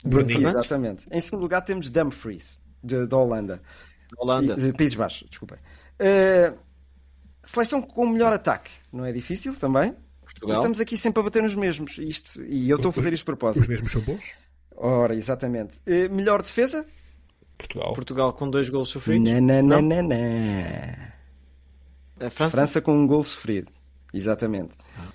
[0.05, 0.49] Bruninho.
[0.49, 1.07] Exatamente.
[1.11, 3.63] Em segundo lugar temos Dumfries, de- da Holanda.
[4.19, 4.55] Holanda.
[4.59, 5.59] E- de Países Baixos, desculpem.
[6.01, 6.59] Uh,
[7.43, 9.95] seleção com melhor ataque, não é difícil também?
[10.23, 10.57] Portugal.
[10.59, 11.97] Estamos aqui sempre a bater nos mesmos.
[11.99, 13.69] Isto, e eu estou a fazer isto de Os propósito.
[13.69, 14.23] mesmos são bons?
[14.77, 15.77] Ora, exatamente.
[15.87, 16.85] Uh, melhor defesa?
[17.57, 17.93] Portugal.
[17.93, 19.31] Portugal com dois gols sofridos.
[19.31, 19.81] Não, não, Não?
[19.81, 21.15] não, não, não.
[22.27, 22.57] A França?
[22.57, 23.71] França com um gol sofrido.
[24.13, 24.73] Exatamente.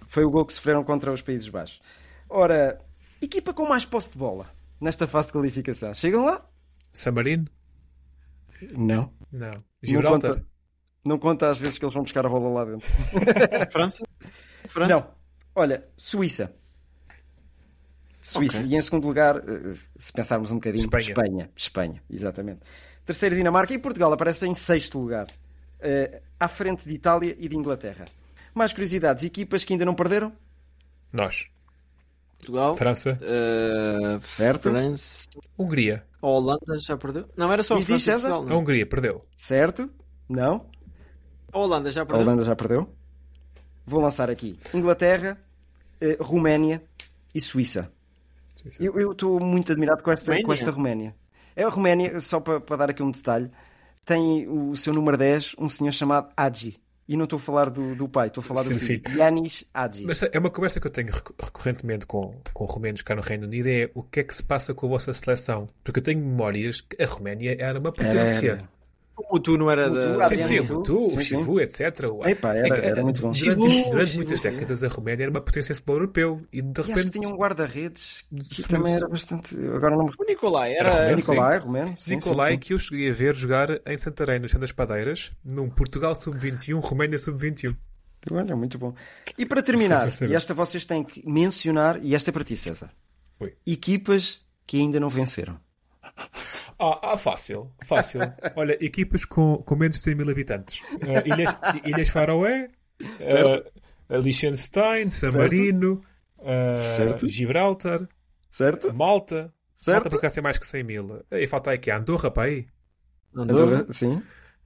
[0.07, 1.81] Foi o gol que sofreram contra os Países Baixos.
[2.29, 2.79] Ora,
[3.21, 4.49] equipa com mais posse de bola
[4.79, 5.93] nesta fase de qualificação.
[5.93, 6.45] Chegam lá?
[6.93, 7.45] San Marino?
[8.73, 9.11] Não.
[9.31, 9.51] Não.
[9.51, 10.31] Não Gibraltar?
[10.33, 10.45] conta,
[11.05, 12.87] não conta às vezes que eles vão buscar a bola lá dentro.
[13.71, 14.05] França?
[14.67, 14.93] França?
[14.93, 15.07] Não.
[15.55, 16.53] Olha, Suíça.
[18.21, 18.59] Suíça.
[18.59, 18.69] Ok.
[18.69, 21.07] E em segundo lugar, eh, se pensarmos um bocadinho, Espanha.
[21.09, 21.49] Espanha.
[21.55, 22.59] Espanha, exatamente.
[23.05, 23.73] Terceiro, Dinamarca.
[23.73, 25.27] E Portugal aparece em sexto lugar.
[25.81, 28.05] eh, à frente de Itália e de Inglaterra.
[28.53, 29.23] Mais curiosidades.
[29.23, 30.33] Equipas que ainda não perderam?
[31.13, 31.47] Nós.
[32.37, 32.75] Portugal?
[32.77, 33.19] França?
[33.21, 34.63] Uh, Certo.
[34.63, 35.27] França.
[35.57, 36.05] Hungria.
[36.21, 37.29] A Holanda já perdeu?
[37.35, 38.13] Não, era só a diz, França e?
[38.13, 38.41] Portugal.
[38.41, 38.59] A Não.
[38.59, 39.21] Hungria perdeu.
[39.35, 39.89] Certo?
[40.27, 40.65] Não?
[41.51, 42.25] A Holanda já A perdeu?
[42.25, 42.93] Holanda já perdeu.
[43.85, 44.57] Vou lançar aqui.
[44.73, 45.37] Inglaterra,
[45.99, 46.81] eh, Roménia
[47.33, 47.91] e Suíça.
[48.79, 50.53] Eu estou muito admirado com esta, com Roménia?
[50.53, 51.15] esta Roménia.
[51.55, 53.51] É a Roménia, só para, para dar aqui um detalhe,
[54.05, 56.79] tem o seu número 10, um senhor chamado Agi.
[57.07, 59.01] E não estou a falar do, do pai, estou a falar Sim, do filho.
[59.17, 60.05] Yanis Agi.
[60.05, 63.67] Mas é uma conversa que eu tenho recorrentemente com, com romenos cá no Reino Unido
[63.67, 65.65] é o que é que se passa com a vossa seleção?
[65.83, 68.51] Porque eu tenho memórias que a Roménia era uma potência.
[68.51, 68.78] Era.
[69.29, 70.29] O tu não era da.
[70.29, 70.79] Sim, sim, Mutu.
[70.79, 71.21] o tu, Sim, o.
[71.21, 71.81] Chivu, etc.
[72.25, 73.31] Epá, era- É era muito bom.
[73.31, 73.39] Durante,
[73.69, 76.67] Chivu, durante Chivu, muitas décadas a Roménia era uma potência de futebol europeu e de
[76.67, 78.63] E acho que repente tinha um guarda-redes que Sim.
[78.63, 79.55] também era bastante.
[79.55, 80.99] Agora não me O Nicolai Era era.
[81.01, 81.95] romeno, Nicolai, romeno.
[81.99, 82.59] sim, Nicolai sim.
[82.59, 86.79] que eu cheguei a ver jogar em Santarém, no Chão das Padeiras, num Portugal sub-21,
[86.79, 87.75] Roménia sub-21.
[88.31, 88.93] Olha, muito bom.
[89.37, 92.89] E para terminar, e esta vocês têm que mencionar, e esta é para ti, César.
[93.39, 93.53] Oi.
[93.65, 95.57] Equipas que ainda não venceram.
[96.79, 98.21] Ah, ah, fácil, fácil.
[98.55, 100.81] Olha, equipas com, com menos de 100 mil habitantes.
[101.01, 101.55] Eh, Ilhas,
[101.85, 102.69] Ilhas Faroé,
[103.17, 103.71] Certo.
[104.09, 105.37] eh, Liechtenstein, San Certo.
[105.41, 106.01] Marino,
[106.77, 107.27] Certo.
[107.27, 108.07] Gibraltar,
[108.49, 108.93] Certo?
[108.93, 109.53] Malta.
[109.75, 109.95] Certo?
[109.95, 111.21] Malta por acaso tem mais que 100 mil.
[111.31, 112.65] E falta aqui a Andorra, para aí.
[113.35, 113.63] Andorra.
[113.63, 114.21] Andorra, sim.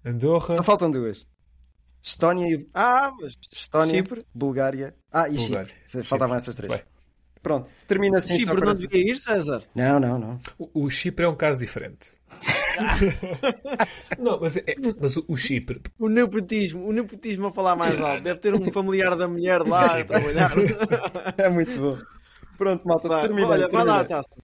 [0.06, 0.56] Andorra.
[0.56, 1.26] Só faltam duas.
[2.02, 3.38] Estónia e Ah, mas.
[3.52, 4.26] Estónia, Chipre.
[4.36, 4.96] Bulgária.
[5.12, 5.74] Ah, e Bulgária.
[5.86, 6.04] Chipre.
[6.08, 6.44] Faltavam Chipre.
[6.44, 6.72] essas três.
[6.74, 6.82] Bem.
[7.44, 8.36] Pronto, termina assim.
[8.36, 9.64] só Chipre para- não devia ir, César?
[9.76, 10.40] Não, não, não.
[10.58, 12.12] O, o Chipre é um caso diferente.
[14.18, 14.64] não, mas, é-
[15.00, 15.82] mas o, o Chipre.
[16.00, 18.24] O nepotismo, o nepotismo a falar mais alto.
[18.24, 20.52] Deve ter um familiar da mulher lá a trabalhar.
[21.38, 21.98] É muito bom.
[22.58, 23.48] Pronto, malta, vai, termina.
[23.48, 23.84] Olha, termina.
[23.86, 24.42] vai lá, taça.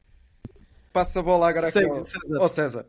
[0.91, 2.37] Passa a bola agora aqui ao César.
[2.39, 2.85] Ao César.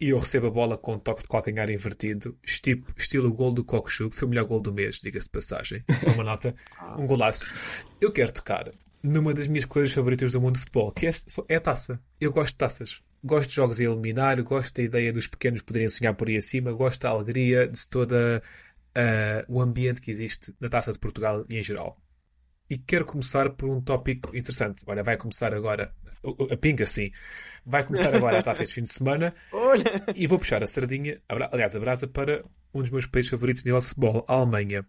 [0.00, 3.62] E eu recebo a bola com um toque de calcanhar invertido, estilo, estilo gol do
[3.62, 5.84] Cockshub, foi o melhor gol do mês, diga-se de passagem.
[6.02, 6.54] Só uma nota,
[6.98, 7.44] um golaço.
[8.00, 8.70] Eu quero tocar
[9.02, 11.10] numa das minhas coisas favoritas do mundo de futebol, que é,
[11.48, 12.00] é a taça.
[12.20, 13.02] Eu gosto de taças.
[13.22, 16.72] Gosto de jogos a eliminar, gosto da ideia dos pequenos poderem sonhar por aí acima,
[16.72, 18.42] gosto da alegria, de toda
[18.96, 21.94] uh, o ambiente que existe na Taça de Portugal e em geral.
[22.68, 24.84] E quero começar por um tópico interessante.
[24.86, 25.92] Olha, vai começar agora,
[26.50, 27.10] a pinga sim,
[27.66, 30.04] vai começar agora a taça este fim de semana Olha.
[30.14, 32.42] e vou puxar a sardinha, aliás, a brasa para
[32.72, 34.86] um dos meus países favoritos de nível de futebol, a Alemanha.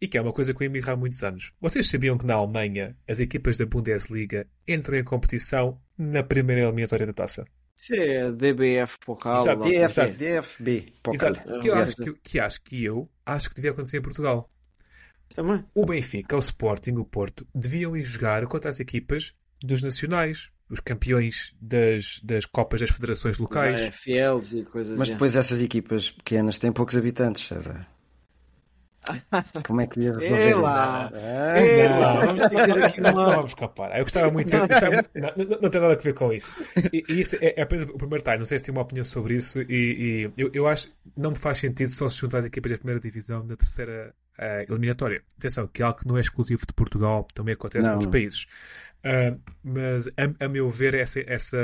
[0.00, 1.52] E que é uma coisa que eu emigrei há muitos anos.
[1.60, 7.06] Vocês sabiam que na Alemanha as equipas da Bundesliga entram em competição na primeira eliminatória
[7.06, 7.44] da taça?
[7.76, 9.42] Isso é DBF Pokal.
[9.42, 10.18] Exato, DF, exato.
[10.18, 11.30] DFB Pokal.
[11.30, 11.60] Exato.
[11.60, 14.50] Que, eu acho que, que acho que eu acho que devia acontecer em Portugal.
[15.34, 15.64] Também.
[15.74, 20.80] O Benfica, o Sporting, o Porto deviam ir jogar contra as equipas dos nacionais, os
[20.80, 23.80] campeões das, das Copas das Federações Locais.
[23.80, 27.86] É, fiels e coisas Mas depois essas equipas pequenas têm poucos habitantes, César.
[29.66, 31.06] Como é que ia resolver lá.
[31.06, 31.16] isso?
[31.16, 32.44] É, não, vamos
[32.84, 33.12] aqui uma...
[33.12, 33.98] não vamos escapar.
[33.98, 34.54] Eu gostava muito.
[34.54, 36.64] Eu gostava, não, não, não, tem nada a ver com isso.
[36.92, 38.38] E, e isso é, é apenas o primeiro time.
[38.38, 39.60] Não sei se tem uma opinião sobre isso.
[39.62, 42.78] E, e eu, eu acho não me faz sentido só se juntar as equipas da
[42.78, 45.22] primeira divisão na terceira uh, eliminatória.
[45.38, 48.46] Atenção, que é algo que não é exclusivo de Portugal, também acontece em outros países.
[49.04, 51.56] Uh, mas a, a, meu ver, essa, essa,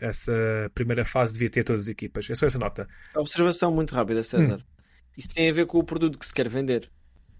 [0.00, 2.28] essa primeira fase devia ter todas as equipas.
[2.30, 2.88] É só essa nota.
[3.16, 4.58] Observação muito rápida, César.
[4.58, 4.75] Hum.
[5.16, 6.90] Isso tem a ver com o produto que se quer vender.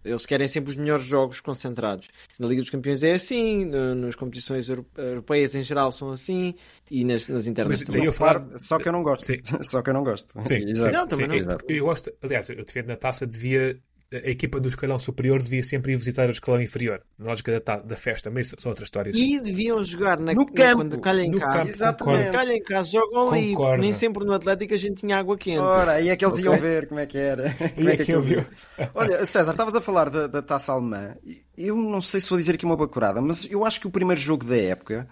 [0.04, 2.08] Eles querem sempre os melhores jogos concentrados.
[2.38, 6.54] Na Liga dos Campeões é assim, no, nas competições europeias em geral são assim
[6.88, 8.04] e nas, nas internas também.
[8.04, 8.46] Eu falar...
[8.56, 9.26] Só que eu não gosto.
[9.26, 9.40] Sim.
[9.62, 10.32] Só que eu não gosto.
[10.46, 10.68] Sim.
[10.68, 10.92] Exato.
[10.92, 11.46] Não, também Sim.
[11.46, 11.58] não.
[11.68, 13.80] Eu, eu gosto, aliás, eu defendo na taça devia
[14.12, 17.02] a equipa do escalão superior devia sempre ir visitar o escalão inferior.
[17.18, 19.16] Na lógica da, da festa, mas são outras histórias.
[19.16, 20.76] E deviam jogar na, no campo.
[20.76, 21.52] quando calha em no casa.
[21.58, 22.16] Campo, Exatamente.
[22.18, 22.32] concordo.
[22.38, 23.54] Calha em casa, jogam ali.
[23.80, 25.58] Nem sempre no Atlético a gente tinha água quente.
[25.58, 26.44] Ora, aí é que eles Ok.
[26.50, 27.50] iam ver como é que era.
[27.74, 28.42] Como E é que aquilo aquilo
[28.76, 28.88] viu.
[28.94, 31.16] Olha, César, estavas a falar da, da taça alemã.
[31.58, 34.20] Eu não sei se vou dizer aqui uma bacurada, mas eu acho que o primeiro
[34.20, 35.08] jogo da época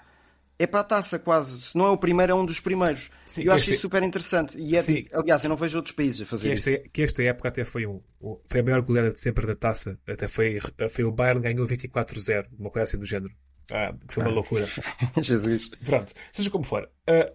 [0.58, 1.60] é para a taça quase.
[1.62, 3.10] Se não é o primeiro, é um dos primeiros.
[3.26, 4.58] Sim, eu acho este- isso super interessante.
[4.58, 4.80] E é,
[5.12, 7.86] aliás, eu não vejo outros países a Que fazer esta, que esta época até foi
[7.86, 8.00] um,
[8.46, 9.98] foi a maior goleada de sempre da taça.
[10.06, 10.58] Até foi,
[10.90, 13.32] foi o Bayern ganhou 24-0, uma coisa assim do género.
[13.72, 14.64] Ah, que foi uma loucura.
[14.64, 14.80] isso.
[15.22, 15.68] Jesus.
[15.84, 16.88] Pronto, seja como for.
[17.06, 17.32] Ah,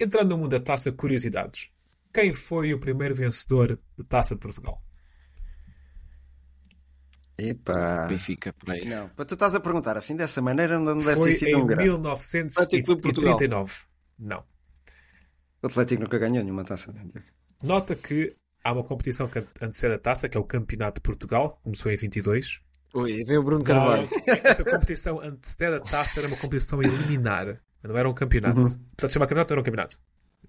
[0.00, 1.68] entrando no mundo da taça, curiosidades.
[2.12, 4.80] Quem foi o primeiro vencedor da taça de Portugal?
[7.38, 8.06] Epá.
[8.06, 8.84] Benfica, por aí.
[8.86, 11.56] Não, para tu estás a perguntar assim dessa maneira, não deve foi ter sido em
[11.56, 11.84] um grande.
[11.84, 13.72] 1939.
[14.18, 14.42] Não.
[15.62, 16.94] O Atlético nunca ganhou nenhuma taça.
[17.62, 18.32] Nota que
[18.64, 21.92] há uma competição que antecede a taça, que é o Campeonato de Portugal, que começou
[21.92, 22.60] em 22.
[22.94, 24.08] Oi, vem o Bruno Carvalho.
[24.26, 27.60] Essa competição antecede a taça era uma competição eliminar.
[27.82, 28.60] Não era um campeonato.
[28.60, 28.80] Uhum.
[28.92, 29.98] Apesar de chamar campeonato, não era um campeonato.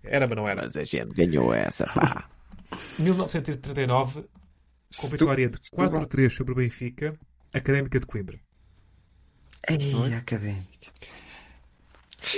[0.03, 0.61] Era, mas não era.
[0.61, 2.29] Mas a gente ganhou essa, pá.
[2.99, 4.25] 1939,
[4.95, 7.17] com vitória de 4-3 sobre o Benfica,
[7.53, 8.39] Académica de Coimbra.
[9.69, 10.91] Ei, académica.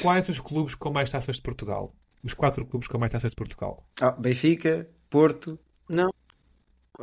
[0.02, 1.94] Quais os clubes com mais taças de Portugal?
[2.24, 3.86] Os quatro clubes com mais taças de Portugal.
[4.02, 5.58] Ah, Benfica, Porto.
[5.88, 6.12] Não.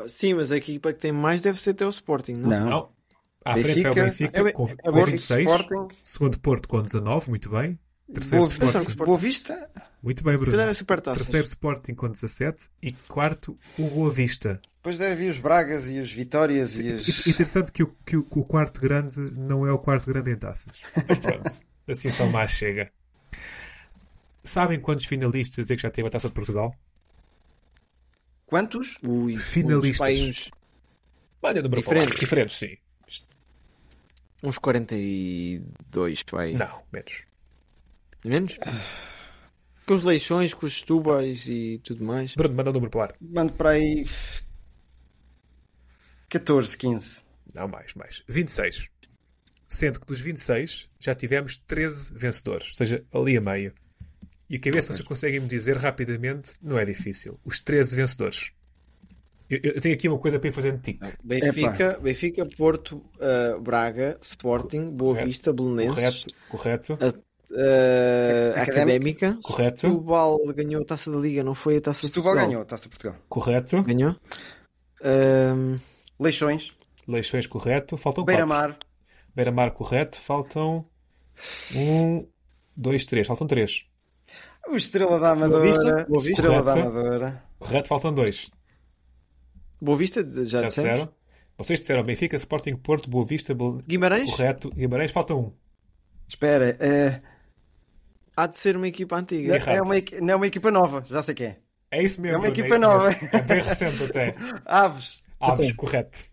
[0.06, 2.50] Sim, mas a equipa que tem mais deve ser até o Sporting, não?
[2.50, 2.70] Não.
[2.70, 2.96] Não.
[3.44, 5.50] À frente vai o Benfica, Benfica é- com, é com Benfica, 26.
[5.50, 5.94] Sporting.
[6.04, 7.78] Segundo Porto com 19, muito bem.
[8.12, 8.94] Terceiro Boa, Sporting.
[8.96, 9.70] Boa Vista.
[10.02, 10.52] Muito bem, Se Bruno.
[10.52, 11.22] calhar é super taças.
[11.22, 14.60] Terceiro Sporting com 17 e quarto o Boa Vista.
[14.86, 17.26] Depois deve vir os Bragas e os Vitórias e os.
[17.26, 20.36] Interessante que o, que, o, que o quarto grande não é o quarto grande em
[20.36, 20.80] taças.
[21.08, 21.50] Mas pronto,
[21.88, 22.88] assim só mais chega.
[24.44, 26.72] Sabem quantos finalistas é que já teve a taça de Portugal?
[28.46, 28.96] Quantos?
[29.02, 30.20] Ui, Finalistas.
[30.20, 30.50] uns,
[31.42, 32.20] Olha, número Diferentes.
[32.20, 32.54] diferente.
[32.54, 32.80] Diferentes,
[33.10, 33.26] sim.
[34.44, 36.54] uns 42, pá, aí.
[36.54, 37.22] Não, menos.
[38.24, 38.56] Menos?
[39.84, 42.36] Com os leixões, com os tubas e tudo mais.
[42.36, 43.14] Bruno, manda o número para o ar.
[43.20, 44.06] Mando para aí.
[46.28, 47.20] 14, 15.
[47.54, 48.22] Não, mais, mais.
[48.28, 48.88] 26.
[49.66, 52.68] Sendo que dos 26 já tivemos 13 vencedores.
[52.68, 53.72] Ou seja, ali a meio.
[54.48, 57.38] E a se vocês conseguem me dizer rapidamente, não é difícil.
[57.44, 58.52] Os 13 vencedores.
[59.50, 61.00] Eu, eu tenho aqui uma coisa para ir fazendo tique.
[61.22, 65.26] Benfica, Benfica Porto, uh, Braga, Sporting, Boa Correto.
[65.26, 67.16] Vista, Belenenses, Correto, correto.
[67.50, 68.62] uh, Académica.
[68.62, 69.38] Académica.
[69.42, 69.80] Correto.
[69.80, 72.48] Setúbal ganhou a taça da Liga, não foi a taça de Setúbal Portugal.
[72.50, 73.16] ganhou, Taça de Portugal.
[73.28, 73.82] Correto.
[73.84, 74.16] Ganhou?
[75.04, 75.78] Um,
[76.18, 76.72] Leixões.
[77.06, 77.96] Leixões, correto.
[77.96, 78.46] Faltam quatro.
[78.46, 78.76] Beira-Mar.
[79.34, 80.20] Beira-Mar, correto.
[80.20, 80.84] Faltam
[81.74, 82.26] um,
[82.76, 83.26] dois, três.
[83.26, 83.86] Faltam três.
[84.68, 86.04] O Estrela da Amadora.
[86.08, 86.32] Boa Vista.
[86.32, 86.88] Estrela da Correto.
[86.88, 87.42] Amadora.
[87.58, 88.50] Correto, faltam dois.
[89.80, 90.90] Boa Vista, já, Já dissemos?
[90.90, 91.12] disseram?
[91.58, 93.80] Vocês disseram Benfica, Sporting, Porto, Boa Vista, Bel...
[93.86, 94.30] Guimarães?
[94.30, 94.70] correto.
[94.70, 95.52] Guimarães, falta um.
[96.28, 97.20] Espera, é...
[98.36, 99.58] há de ser uma equipa antiga.
[99.58, 101.56] Não, é uma, não é uma equipa nova, já sei quem é.
[101.90, 102.36] É isso mesmo.
[102.36, 103.08] É uma equipa é nova.
[103.08, 103.28] Mesmo.
[103.32, 104.34] É bem recente até.
[104.66, 105.22] Aves.
[105.40, 106.24] Aves, correto.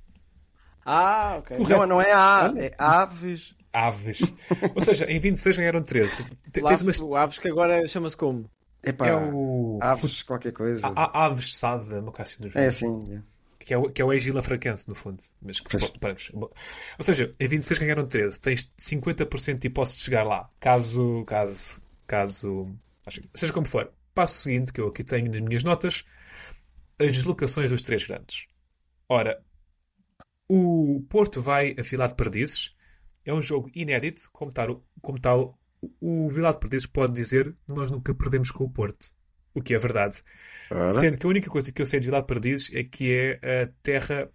[0.85, 1.57] Ah, ok.
[1.57, 1.79] Correto.
[1.79, 3.55] Não, não é A, é Aves.
[3.71, 4.21] Aves.
[4.75, 6.25] Ou seja, em 26 ganharam 13.
[6.51, 6.99] Tens umas...
[6.99, 8.49] O Aves que agora chama-se como?
[8.83, 9.79] Epá, é o...
[9.81, 10.87] Aves qualquer coisa.
[10.87, 13.21] A, a, Aves Sada, uma assim É assim, é.
[13.59, 15.23] Que é o, que é o ex-Gila Fraquense, no fundo.
[15.41, 15.77] Mas que,
[16.35, 16.51] Ou
[16.99, 18.41] seja, em 26 ganharam 13.
[18.41, 20.49] Tens 50% de hipótese de chegar lá.
[20.59, 22.75] Caso, caso, caso...
[23.33, 23.89] Seja como for.
[24.13, 26.03] Passo seguinte, que eu aqui tenho nas minhas notas,
[26.99, 28.43] as deslocações dos três grandes.
[29.13, 29.39] Ora,
[30.49, 32.75] o Porto vai a Vilar de Perdizes.
[33.23, 35.59] É um jogo inédito, como tal, como tal
[36.01, 39.11] o Vilar de Perdizes pode dizer nós nunca perdemos com o Porto.
[39.53, 40.19] O que é verdade.
[40.71, 40.89] Ora.
[40.89, 43.63] Sendo que a única coisa que eu sei de Vilar de Perdizes é que é
[43.63, 44.27] a terra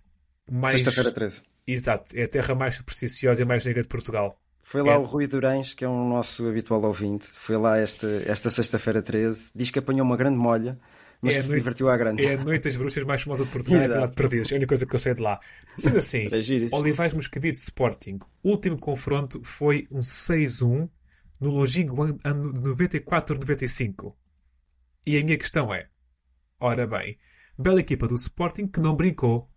[0.49, 0.75] mais...
[0.75, 1.43] Sexta-feira 13.
[1.67, 2.17] Exato.
[2.17, 4.41] É a terra mais supersticiosa e mais negra de Portugal.
[4.63, 4.97] Foi lá é.
[4.97, 7.27] o Rui Durães, que é um nosso habitual ouvinte.
[7.33, 9.51] Foi lá esta, esta sexta-feira 13.
[9.57, 10.79] Diz que apanhou uma grande molha
[11.21, 12.25] mas é que se noite, divertiu à grande.
[12.25, 14.51] É a Noite das Bruxas mais famosa de Portugal, é de Perdidos.
[14.51, 15.41] É a única coisa que eu sei de lá.
[15.77, 16.29] Sendo assim,
[16.73, 20.89] Olivais Moscavide Sporting, o último confronto foi um 6-1
[21.41, 24.15] no longínquo ano 94-95.
[25.07, 25.89] E a minha questão é:
[26.61, 27.19] ora bem,
[27.59, 29.49] bela equipa do Sporting que não brincou.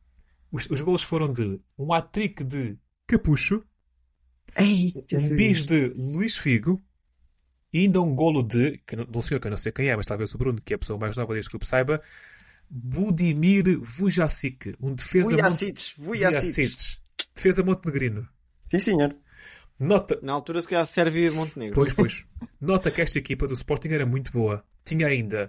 [0.52, 3.64] Os, os golos foram de um hat-trick de Capucho,
[4.58, 6.82] Ei, um bis de Luís Figo
[7.74, 9.96] e ainda um golo de, que, de um senhor que eu não sei quem é,
[9.96, 12.02] mas talvez o Bruno, que é a pessoa mais nova deste grupo, saiba,
[12.70, 15.30] Budimir Vujacic, um defesa...
[15.30, 17.00] Vujacic, Vujacic.
[17.36, 18.28] Defesa montenegrino.
[18.62, 19.16] Sim, senhor.
[19.80, 20.20] Nota...
[20.22, 21.76] Na altura se calhar Sérvia Montenegro.
[21.76, 22.26] Pois, pois.
[22.60, 24.64] Nota que esta equipa do Sporting era muito boa.
[24.86, 25.48] Tinha ainda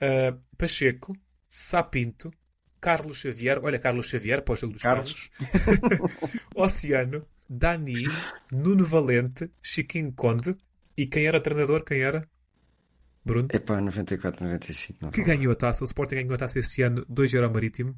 [0.00, 1.16] uh, Pacheco,
[1.48, 2.30] Sapinto,
[2.80, 5.30] Carlos Xavier, olha Carlos Xavier para o jogo dos Carlos,
[6.54, 8.04] Oceano, Dani,
[8.52, 10.56] Nuno Valente, Chiquinho Conde,
[10.96, 11.84] e quem era treinador?
[11.84, 12.22] Quem era?
[13.24, 13.48] Bruno?
[13.52, 14.98] Epá, 94, 95.
[15.02, 15.84] Não que ganhou a taça?
[15.84, 17.94] O Sporting ganhou a taça este ano 2 ao Marítimo.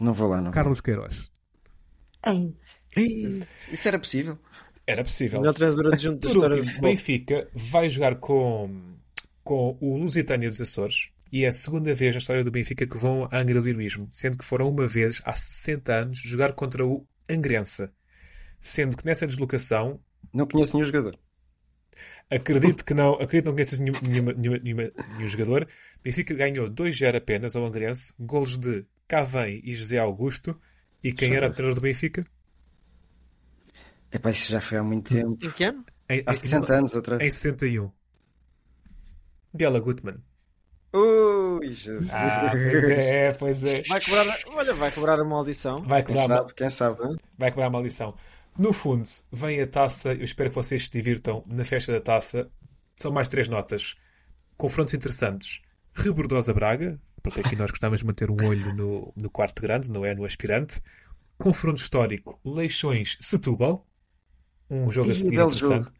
[0.00, 0.50] Não vou lá, não.
[0.50, 1.30] Carlos Queiroz.
[2.96, 3.42] Ei.
[3.70, 4.38] Isso era possível?
[4.86, 5.40] Era possível.
[5.40, 8.96] Melhor treinador adjunto da história do Benfica vai jogar com,
[9.44, 12.98] com o Lusitânia dos Açores e é a segunda vez na história do Benfica que
[12.98, 16.84] vão a Angra do Heroísmo, sendo que foram uma vez, há 60 anos, jogar contra
[16.84, 17.88] o Angrense.
[18.60, 20.00] Sendo que nessa deslocação.
[20.32, 21.18] Não conheço nenhum jogador.
[22.30, 25.66] Acredito que não, acredito que não conheças nenhum, nenhuma, nenhuma, nenhuma, nenhum jogador.
[26.02, 30.56] Benfica ganhou 2-0 apenas ao Angrense, golos de Cavém e José Augusto.
[31.02, 32.24] E quem era o treinador do Benfica?
[34.12, 35.44] Epá, isso já foi há muito tempo.
[35.44, 35.84] Em que ano?
[36.08, 37.20] Em, há 60 em, anos atrás.
[37.20, 37.90] Em 61.
[39.52, 40.22] Biela Gutmann.
[40.92, 42.10] Ui, Jesus.
[42.12, 43.82] Ah, pois é, pois é.
[43.82, 45.78] Vai cobrar, olha, vai cobrar a maldição.
[45.78, 47.16] Vai cobrar, quem sabe, quem sabe.
[47.38, 48.16] Vai cobrar a maldição.
[48.58, 50.12] No fundo, vem a taça.
[50.12, 52.50] Eu espero que vocês se divirtam na festa da taça.
[52.96, 53.94] São mais três notas.
[54.56, 55.62] Confrontos interessantes.
[55.94, 60.04] Rebordosa Braga, porque aqui nós gostávamos de manter um olho no, no quarto grande, não
[60.04, 60.80] é no aspirante.
[61.38, 62.38] Confronto histórico.
[62.44, 63.86] Leixões Setúbal.
[64.68, 65.84] Um jogo e a seguir interessante.
[65.84, 65.92] Jogo.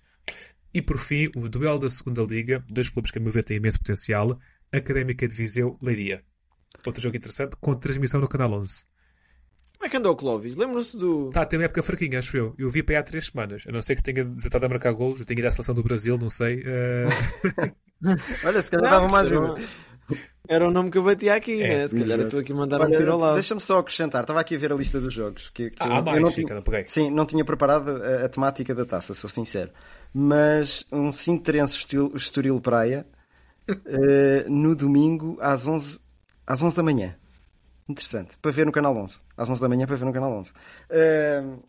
[0.73, 2.65] E por fim, o duelo da segunda Liga.
[2.69, 4.39] Dois clubes que, a meu ver, têm imenso potencial.
[4.73, 6.23] Académica de Viseu, Leiria.
[6.87, 8.85] Outro jogo interessante, com transmissão no Canal 11.
[9.81, 10.57] Como é que andou o Clovis?
[10.57, 11.29] Lembram-se do.
[11.29, 12.55] Está, tem uma época fraquinha, acho eu.
[12.59, 13.65] Eu vi para aí há três semanas.
[13.67, 15.21] A não ser que tenha desatado a marcar golos.
[15.21, 16.61] Eu tenho ido à seleção do Brasil, não sei.
[16.61, 17.73] Uh...
[18.45, 19.55] Olha, se calhar dava uma ajuda.
[20.47, 21.89] Era o nome que eu batia aqui, é, né?
[21.89, 23.35] Se calhar estou aqui a mandar um tiro ao lado.
[23.35, 24.21] Deixa-me só acrescentar.
[24.21, 25.49] Estava aqui a ver a lista dos jogos.
[25.49, 26.85] Que, que ah, eu, mais, eu não tinha, não peguei.
[26.87, 29.71] Sim, não tinha preparado a, a, temática da taça, sou sincero.
[30.13, 33.07] Mas um Sinterense Estoril, Estoril Praia
[33.67, 36.01] uh, no domingo às 11,
[36.47, 37.17] às 11 da manhã.
[37.91, 38.37] Interessante.
[38.41, 39.19] Para ver no canal 11.
[39.37, 40.51] Às 11 da manhã para ver no canal 11.
[40.51, 41.63] Uh,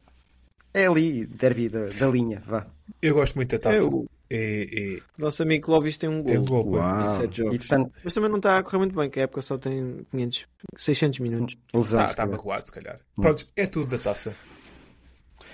[0.73, 2.41] é ali, derby da, da linha.
[2.45, 2.65] Vá.
[3.01, 3.81] Eu gosto muito da taça.
[3.81, 4.07] Eu...
[4.29, 5.21] E, e...
[5.21, 6.25] Nosso amigo Clovis tem um gol.
[6.25, 7.57] Tem um gol em 7 jogos.
[7.57, 7.91] Portanto...
[8.01, 10.47] Mas também não está a correr muito bem, que a época só tem 500,
[10.77, 11.57] 600 minutos.
[11.73, 12.99] Está, está magoado, se calhar.
[13.17, 13.21] Hum.
[13.21, 14.33] Pronto, é tudo da taça.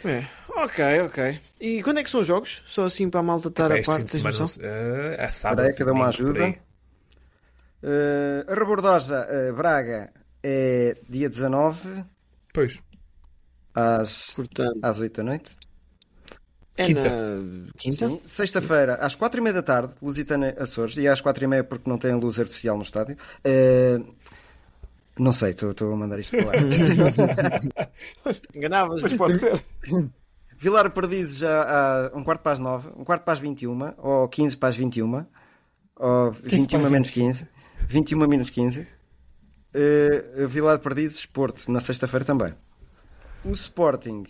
[0.05, 0.25] É.
[0.49, 1.39] Ok, ok.
[1.59, 2.61] E quando é que são os jogos?
[2.67, 4.45] Só assim para a malta estar a parte, tens noção?
[4.45, 5.61] Uh, é sábado.
[5.61, 6.53] Espera aí que dá uma ajuda.
[7.81, 10.11] Uh, a Rebordosa, uh, Braga,
[10.47, 12.05] é dia 19.
[12.53, 12.79] Pois.
[13.75, 15.57] Às, Portanto, às 8 da noite.
[16.77, 17.09] É quinta.
[17.09, 17.71] Na...
[17.77, 18.11] Quinta?
[18.25, 20.95] Sexta-feira, às 4 e meia da tarde, Lusitana Açores.
[20.97, 23.17] E às 4 e meia porque não tem luz artificial no estádio.
[23.45, 24.05] Uh,
[25.19, 26.53] não sei, estou a mandar isto para lá.
[28.55, 29.61] Enganavas, mas pode ser.
[30.59, 34.27] Vilar Perdizes já há um quarto para as 9, um quarto para as 21, ou
[34.27, 35.25] 15 para as 21,
[35.95, 37.47] ou 21 menos 15,
[37.87, 38.87] 21 menos 15.
[39.75, 42.53] Uh, Vilar Perdizes, Porto, na sexta-feira também.
[43.43, 44.25] O Sporting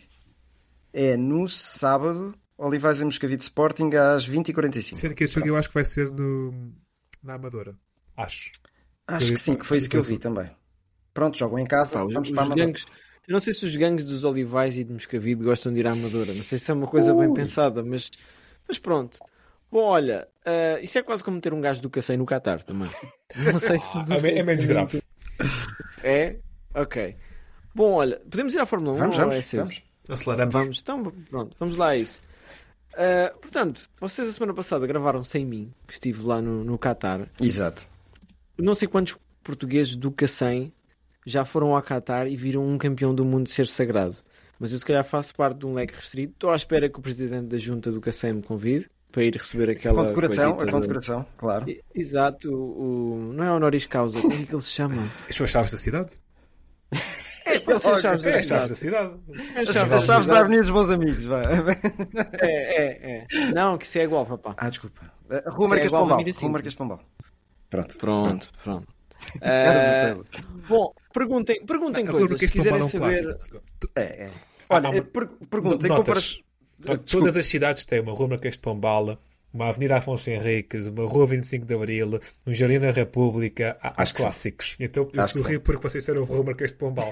[0.93, 4.95] é no sábado, Olivais em Moscavide Sporting às 20h45.
[4.95, 6.71] Sendo que esse jogo eu acho que vai ser no,
[7.23, 7.75] na Amadora.
[8.15, 8.51] Acho.
[9.07, 10.49] Acho que sim, que foi isso que eu vi também.
[11.13, 12.73] Pronto, jogam em casa, Pá, vamos para a Amadora.
[13.27, 15.91] Eu não sei se os gangues dos Olivais e de Moscavide gostam de ir à
[15.91, 16.33] Amadora.
[16.33, 17.19] Não sei se é uma coisa uh.
[17.19, 18.09] bem pensada, mas,
[18.67, 19.19] mas pronto.
[19.69, 22.89] Bom, olha, uh, isso é quase como ter um gajo do Cacém no Qatar também.
[23.51, 23.97] Não sei se.
[24.07, 25.01] Não é, sei é menos grave.
[26.03, 26.37] É?
[26.73, 27.15] Ok.
[27.73, 29.63] Bom, olha, podemos ir à Fórmula 1 vamos, ou vamos, é cedo?
[29.63, 29.83] Vamos.
[30.09, 30.53] Aceleramos.
[30.53, 32.21] Vamos, então pronto, vamos lá a isso.
[32.93, 37.29] Uh, portanto, vocês a semana passada gravaram sem mim, que estive lá no, no Qatar.
[37.41, 37.87] Exato.
[38.57, 40.73] Não sei quantos portugueses do Cacém
[41.25, 44.15] já foram ao Qatar e viram um campeão do mundo ser sagrado.
[44.59, 46.33] Mas eu se calhar faço parte de um leque restrito.
[46.33, 49.69] Estou à espera que o presidente da junta do Cacém me convide para ir receber
[49.69, 50.03] aquela.
[50.03, 51.65] Condecoração, a condecoração, claro.
[51.93, 55.03] Exato, o, não é honoris causa, como é que ele se chama?
[55.29, 56.15] As suas chaves da cidade?
[57.45, 58.47] É, pode ser chaves da é, cidade.
[58.47, 59.13] chaves da cidade.
[59.55, 61.43] É As chaves, chaves da Avenida dos Bons Amigos, vai.
[62.41, 63.51] É, é, é.
[63.53, 64.53] Não, que isso é igual, papá.
[64.57, 65.11] Ah, desculpa.
[65.47, 66.23] Rua Marques é Pombal.
[66.23, 67.01] Rua Marques Pombal.
[67.69, 68.87] Pronto, pronto, pronto.
[69.37, 70.23] Uh,
[70.69, 73.35] bom, perguntem, perguntem não, coisas se quiserem saber.
[73.95, 74.31] É, é.
[74.69, 75.89] Olha, ah, per perguntem
[76.81, 77.11] comparações.
[77.11, 79.19] Todas as cidades têm uma rua Marquês de Pombala,
[79.53, 84.75] uma Avenida Afonso Henriques, uma Rua 25 de Abril, um Jardim da República, há clássicos.
[84.77, 84.83] Sim.
[84.83, 87.09] Então por isso rio porque vocês disseram Rua Marquês de Pombal.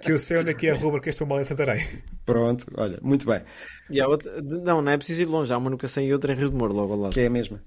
[0.00, 1.86] que eu sei onde é que é a Rua Marquês de Pombal em Santarém.
[2.24, 3.42] Pronto, olha, muito bem.
[3.90, 6.32] E a outra, não, não é preciso ir longe, há uma no Cacém e outra
[6.32, 7.12] em Rio de Moro, logo ao lado.
[7.12, 7.62] Que é a mesma.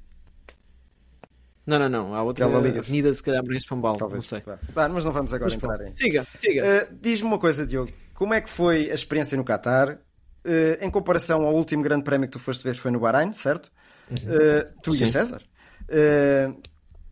[1.66, 2.16] Não, não, não.
[2.16, 3.96] Há outra avenida, se calhar, Marquês de Pombal.
[3.98, 4.30] Talvez.
[4.32, 4.42] Não sei.
[4.74, 5.94] Tá, mas não vamos agora mas, entrar em.
[5.94, 6.64] Siga, siga.
[6.64, 7.92] Uh, Diz-me uma coisa, Diogo.
[8.14, 10.00] Como é que foi a experiência no Qatar?
[10.46, 13.72] Uh, em comparação ao último grande prémio que tu foste ver, foi no Bahrein, certo?
[14.12, 14.18] Uhum.
[14.18, 15.06] Uh, tu Sim.
[15.06, 15.42] e o César.
[15.90, 16.62] Uh,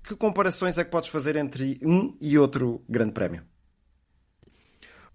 [0.03, 3.43] que comparações é que podes fazer entre um e outro grande prémio?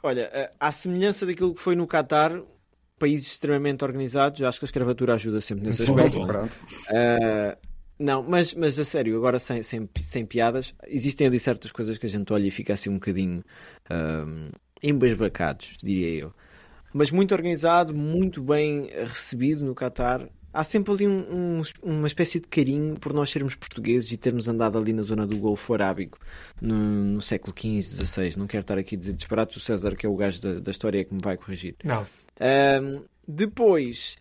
[0.02, 2.40] Olha, à semelhança daquilo que foi no Qatar,
[2.98, 6.26] países extremamente organizados, acho que a escravatura ajuda sempre nesse aspecto.
[6.26, 6.58] Pronto.
[6.90, 7.56] Uh,
[7.98, 12.06] não, mas, mas a sério, agora sem, sem, sem piadas, existem ali certas coisas que
[12.06, 13.42] a gente olha e fica assim um bocadinho
[13.90, 14.50] um,
[14.82, 16.34] embasbacados, diria eu.
[16.92, 20.28] Mas muito organizado, muito bem recebido no Qatar.
[20.52, 24.48] Há sempre ali um, um, uma espécie de carinho por nós sermos portugueses e termos
[24.48, 26.18] andado ali na zona do Golfo Arábico
[26.60, 28.34] no, no século XV, XVI.
[28.36, 30.70] Não quero estar aqui a dizer disparate, o César, que é o gajo da, da
[30.70, 31.76] história, é que me vai corrigir.
[31.84, 32.06] Não.
[32.40, 34.16] Um, depois,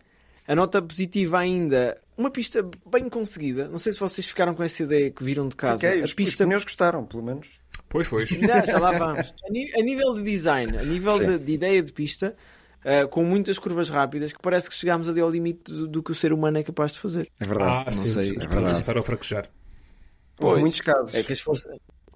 [0.46, 3.68] a nota positiva ainda, uma pista bem conseguida.
[3.68, 5.86] Não sei se vocês ficaram com essa ideia que viram de casa.
[5.86, 6.44] Okay, os, a pista...
[6.44, 7.48] os pneus gostaram, pelo menos.
[7.88, 8.30] Pois, pois.
[8.30, 9.34] Não, já lá vamos.
[9.44, 12.36] A, nível de design, a nível de, de, ideia de pista,
[12.84, 16.12] uh, com muitas curvas rápidas, que parece que chegámos ali ao limite do, do, que
[16.12, 17.28] o ser humano é capaz de fazer.
[17.40, 17.70] É verdade.
[17.70, 18.30] Ah, não sim, sei.
[18.30, 18.72] É verdade.
[18.72, 19.48] começar a fraquejar.
[20.40, 21.14] Houve muitos casos.
[21.14, 21.74] É que as, força,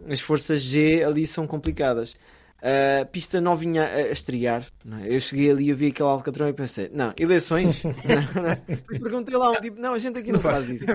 [0.08, 2.14] as forças G ali são complicadas.
[2.62, 4.64] Uh, pista novinha a, a estrear.
[5.02, 5.16] É?
[5.16, 7.82] Eu cheguei ali, eu vi aquele alcatrão e pensei: não, eleições?
[7.82, 7.92] não,
[8.40, 8.76] não.
[9.02, 10.86] Perguntei lá um tipo: não, a gente aqui não, não faz, faz isso.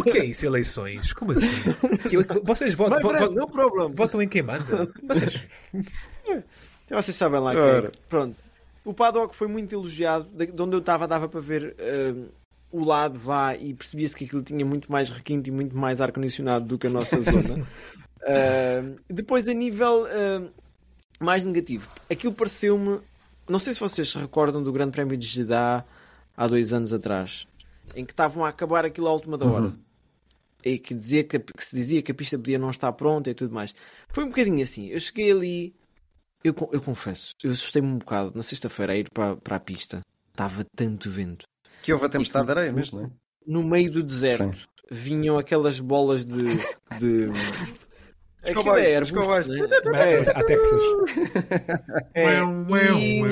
[0.00, 1.12] o que é isso, eleições?
[1.12, 1.46] Como assim?
[2.42, 4.88] Vocês votam, Mas, votam, votam em quem manda?
[5.06, 5.46] Vocês.
[6.90, 7.90] Vocês sabem lá que é.
[8.08, 8.36] Pronto.
[8.84, 10.28] O paddock foi muito elogiado.
[10.34, 11.76] De onde eu estava, dava para ver.
[11.78, 12.30] Uh,
[12.72, 16.64] o lado vá e percebia-se que aquilo tinha muito mais requinte e muito mais ar-condicionado
[16.64, 17.68] do que a nossa zona.
[18.22, 20.50] Uh, depois, a nível uh,
[21.20, 21.90] mais negativo.
[22.10, 23.00] Aquilo pareceu-me.
[23.48, 25.84] Não sei se vocês se recordam do Grande Prémio de Jeddah
[26.34, 27.46] há dois anos atrás,
[27.94, 29.66] em que estavam a acabar aquilo à última da hora.
[29.66, 29.78] Uhum.
[30.64, 33.34] E que, dizia que, que, se dizia que a pista podia não estar pronta e
[33.34, 33.74] tudo mais.
[34.08, 34.86] Foi um bocadinho assim.
[34.86, 35.74] Eu cheguei ali,
[36.44, 40.00] eu, eu confesso, eu assustei-me um bocado na sexta-feira a ir para, para a pista.
[40.30, 41.44] Estava tanto vento.
[41.82, 43.10] Que houve a tempestade de areia mesmo, não é?
[43.46, 44.56] No meio do deserto.
[44.56, 44.64] Sim.
[44.90, 46.44] Vinham aquelas bolas de,
[46.98, 47.28] de
[48.44, 49.60] Aquilo é arbustos, né?
[49.94, 50.30] é.
[50.30, 50.82] A Texas.
[52.14, 52.40] É.
[53.00, 53.22] E,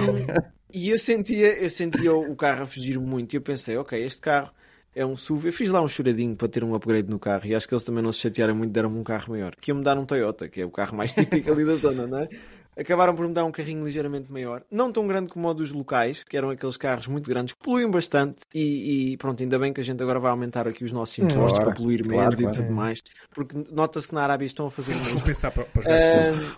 [0.73, 4.21] e, eu sentia, eu sentia o carro a fugir muito e eu pensei, ok, este
[4.21, 4.53] carro
[4.95, 5.49] é um SUV.
[5.49, 7.83] Eu fiz lá um choradinho para ter um upgrade no carro e acho que eles
[7.83, 9.55] também não se chatearam muito, deram-me um carro maior.
[9.57, 12.19] Que iam-me dar um Toyota, que é o carro mais típico ali da zona, não
[12.19, 12.29] é?
[12.81, 16.25] Acabaram por me dar um carrinho ligeiramente maior, não tão grande como o dos locais,
[16.25, 18.39] que eram aqueles carros muito grandes que poluem bastante.
[18.55, 21.59] E, e pronto, ainda bem que a gente agora vai aumentar aqui os nossos impostos
[21.59, 24.67] claro, para poluir claro, menos claro, e tudo mais, porque nota-se que na Arábia estão
[24.67, 26.57] a fazer Vou pensar para, para os uh...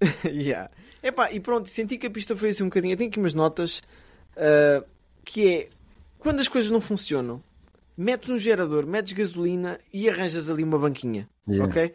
[0.28, 0.70] yeah.
[1.02, 2.92] Epá, e pronto, senti que a pista foi assim um bocadinho.
[2.92, 3.82] Eu tenho aqui umas notas
[4.36, 4.84] uh,
[5.24, 5.68] que é
[6.18, 7.42] quando as coisas não funcionam,
[7.98, 11.28] metes um gerador, metes gasolina e arranjas ali uma banquinha.
[11.48, 11.68] Yeah.
[11.68, 11.94] Ok?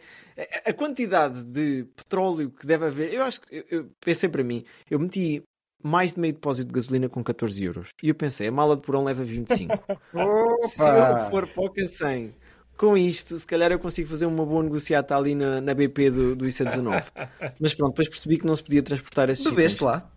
[0.66, 4.98] A quantidade de petróleo que deve haver, eu acho que eu pensei para mim, eu
[4.98, 5.42] meti
[5.82, 7.88] mais de meio depósito de gasolina com 14 euros.
[8.02, 9.72] E eu pensei, a mala de porão leva 25.
[10.68, 12.34] Se eu for pouca 100
[12.76, 16.34] com isto, se calhar eu consigo fazer uma boa negociata ali na, na BP do,
[16.34, 17.04] do IC19.
[17.60, 20.10] Mas pronto, depois percebi que não se podia transportar esses Bebeste lá?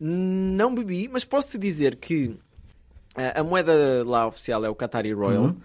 [0.00, 2.36] Não bebi, mas posso-te dizer que
[3.14, 5.44] a, a moeda lá oficial é o Qatari Royal.
[5.44, 5.56] Uhum.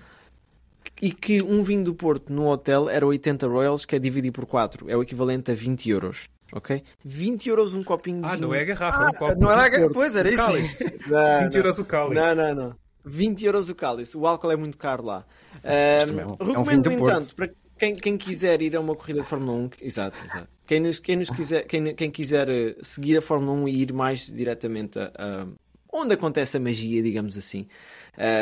[1.02, 4.46] E que um vinho do Porto no hotel era 80 Royals, que é dividido por
[4.46, 4.90] 4.
[4.90, 6.84] É o equivalente a 20 euros ok?
[7.04, 9.40] 20 euros um copinho de Ah, não é a garrafa, ah, é um copo.
[9.40, 10.84] Não era a garrafa, pois era isso.
[11.08, 12.16] Não, 20 euros o cálice.
[12.16, 12.76] Não, não, não.
[13.06, 14.18] 20 euros o cálice.
[14.18, 15.26] O álcool é muito caro lá.
[15.64, 19.28] Um, recomendo, é um no entanto, para quem, quem, quiser ir a uma corrida de
[19.28, 20.48] Fórmula 1, exato, exato.
[20.66, 23.94] Quem, nos, quem, nos quiser, quem, quem quiser eh, seguir a Fórmula 1 e ir
[23.94, 25.48] mais diretamente a, a
[25.92, 27.68] onde acontece a magia, digamos assim,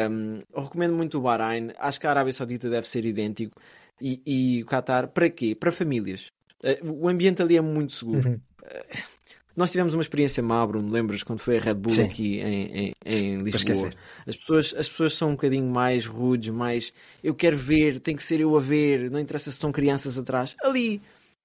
[0.10, 1.72] um, recomendo muito o Bahrein.
[1.78, 3.60] Acho que a Arábia Saudita deve ser idêntico.
[4.02, 5.56] E, e o Qatar, para quê?
[5.56, 6.32] Para famílias.
[6.64, 8.30] Eh, o ambiente ali é muito seguro.
[8.30, 8.40] Uhum.
[8.64, 8.86] Eh,
[9.56, 12.04] nós tivemos uma experiência má, Bruno, lembras quando foi a Red Bull Sim.
[12.04, 13.90] aqui em, em, em Lisboa?
[14.28, 16.94] As pessoas, as pessoas são um bocadinho mais rudes, mais
[17.24, 20.56] eu quero ver, tem que ser eu a ver, não interessa se estão crianças atrás.
[20.62, 21.02] Ali,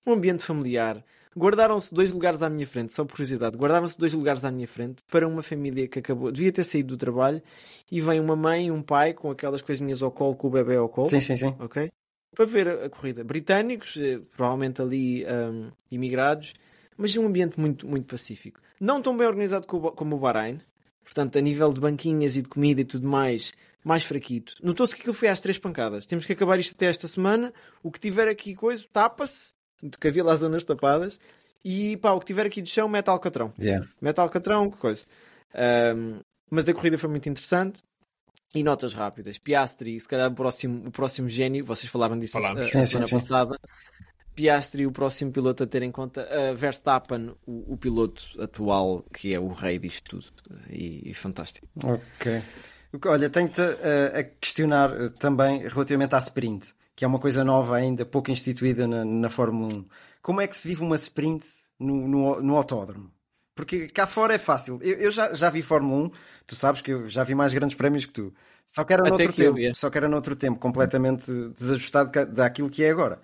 [0.06, 1.02] um ambiente familiar.
[1.36, 5.02] Guardaram-se dois lugares à minha frente, só por curiosidade, guardaram-se dois lugares à minha frente
[5.10, 7.42] para uma família que acabou, devia ter saído do trabalho
[7.90, 10.76] e vem uma mãe e um pai com aquelas coisinhas ao colo, com o bebê
[10.76, 11.08] ao colo.
[11.08, 11.54] Sim, sim, sim.
[11.58, 11.90] Ok?
[12.34, 13.22] para ver a corrida.
[13.22, 16.54] Britânicos, eh, provavelmente ali um, imigrados,
[16.96, 18.60] mas um ambiente muito, muito pacífico.
[18.80, 20.60] Não tão bem organizado como o Bahrein,
[21.04, 23.52] portanto, a nível de banquinhas e de comida e tudo mais,
[23.84, 24.54] mais fraquito.
[24.62, 26.06] Notou-se que aquilo foi às três pancadas.
[26.06, 27.52] Temos que acabar isto até esta semana.
[27.82, 29.54] O que tiver aqui coisa, tapa-se,
[30.00, 31.18] que havia lá zonas tapadas,
[31.64, 33.52] e pá, o que tiver aqui de chão, mete alcatrão.
[33.58, 33.86] Yeah.
[34.00, 35.04] Mete alcatrão, que coisa.
[35.96, 36.20] Um,
[36.50, 37.82] mas a corrida foi muito interessante.
[38.54, 39.38] E notas rápidas.
[39.38, 43.06] Piastri, se calhar o próximo, o próximo gênio, vocês falaram disso a, a sim, semana
[43.06, 43.58] sim, passada.
[44.34, 46.28] Piastri, o próximo piloto a ter em conta.
[46.30, 50.26] Uh, Verstappen, o, o, piloto atual, que é o rei disto tudo.
[50.68, 51.66] E, e fantástico.
[51.82, 52.42] Ok.
[53.06, 57.76] Olha, tenho-te uh, a questionar uh, também relativamente à sprint, que é uma coisa nova
[57.76, 59.84] ainda, pouco instituída na, na Fórmula 1.
[60.22, 61.46] Como é que se vive uma sprint
[61.78, 63.10] no, no, no autódromo?
[63.54, 64.78] Porque cá fora é fácil.
[64.82, 66.10] Eu, eu já, já vi Fórmula 1,
[66.46, 68.34] tu sabes que eu já vi mais grandes prémios que tu.
[68.66, 72.82] Só que era noutro tempo, eu, só que era noutro tempo, completamente desajustado daquilo que
[72.82, 73.20] é agora.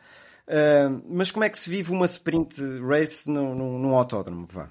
[0.46, 4.46] Uh, mas como é que se vive uma sprint race num, num autódromo?
[4.50, 4.68] Vá.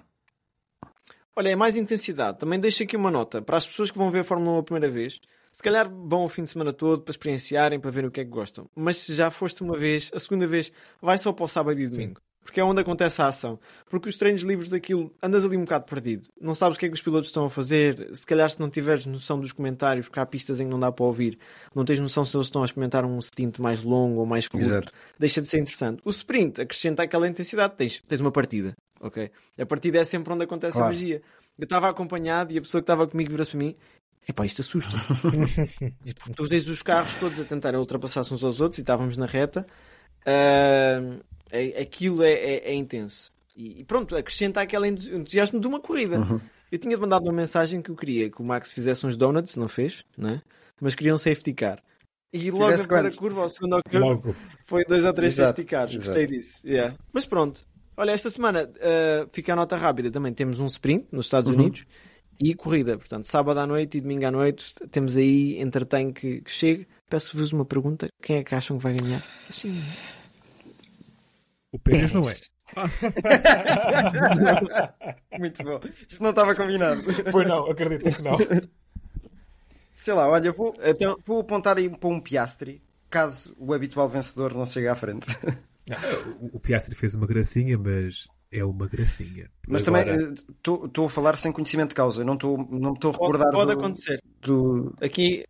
[1.35, 2.39] Olha, é mais intensidade.
[2.39, 4.63] Também deixo aqui uma nota para as pessoas que vão ver a Fórmula 1 a
[4.63, 5.19] primeira vez.
[5.57, 8.23] Se calhar vão o fim de semana todo para experienciarem, para verem o que é
[8.23, 8.69] que gostam.
[8.75, 11.87] Mas se já foste uma vez, a segunda vez, vai só para o sábado e
[11.87, 13.59] domingo porque é onde acontece a ação.
[13.89, 16.27] Porque os treinos livres daquilo, andas ali um bocado perdido.
[16.39, 18.15] Não sabes o que é que os pilotos estão a fazer.
[18.15, 20.89] Se calhar, se não tiveres noção dos comentários, porque há pistas em que não dá
[20.89, 21.37] para ouvir,
[21.75, 24.65] não tens noção se eles estão a experimentar um stint mais longo ou mais curto.
[24.65, 24.93] Exato.
[25.19, 26.01] Deixa de ser interessante.
[26.05, 28.73] O sprint acrescenta aquela intensidade, tens, tens uma partida.
[29.01, 29.29] ok?
[29.59, 30.87] A partida é sempre onde acontece claro.
[30.87, 31.21] a magia.
[31.57, 33.75] Eu estava acompanhado e a pessoa que estava comigo virou-se para mim.
[34.27, 34.97] Epá, isto assusta.
[36.35, 39.65] tu tens os carros todos a tentarem ultrapassar-se uns aos outros e estávamos na reta.
[40.21, 41.23] Uh,
[41.81, 43.31] aquilo é, é, é intenso.
[43.55, 46.19] E, e, pronto, acrescenta aquele entusiasmo de uma corrida.
[46.19, 46.41] Uhum.
[46.69, 49.69] Eu tinha mandado uma mensagem que eu queria que o Max fizesse uns donuts, não
[49.69, 50.41] fez, né?
[50.79, 51.81] mas queria um safety car.
[52.31, 55.67] E logo Tivesse a primeira curva, ao segundo curva, foi dois ou três exato, safety
[55.67, 55.91] cars.
[55.93, 56.05] Exato.
[56.05, 56.67] Gostei disso.
[56.67, 56.95] Yeah.
[57.13, 57.65] Mas pronto.
[57.95, 60.11] Olha, esta semana uh, fica a nota rápida.
[60.11, 61.57] Também temos um sprint nos Estados uhum.
[61.57, 61.85] Unidos
[62.39, 62.97] e corrida.
[62.97, 66.87] Portanto, sábado à noite e domingo à noite temos aí entretém que, que chegue.
[67.09, 69.25] Peço-vos uma pergunta: quem é que acham que vai ganhar?
[69.49, 69.81] Assim,
[71.71, 72.35] o Pérez não é.
[75.39, 75.79] Muito bom.
[75.83, 77.03] Isto não estava combinado.
[77.31, 78.37] Pois não, acredito que não.
[79.93, 84.53] Sei lá, olha, vou, então, vou apontar aí para um Piastri, caso o habitual vencedor
[84.53, 85.27] não chegue à frente.
[86.53, 89.49] o Piastri fez uma gracinha, mas é uma gracinha.
[89.67, 90.05] Mas Agora...
[90.05, 93.51] também estou uh, a falar sem conhecimento de causa, não estou não a recordar.
[93.51, 94.21] Pode, pode do, acontecer.
[94.41, 94.95] Do...
[95.01, 95.45] Aqui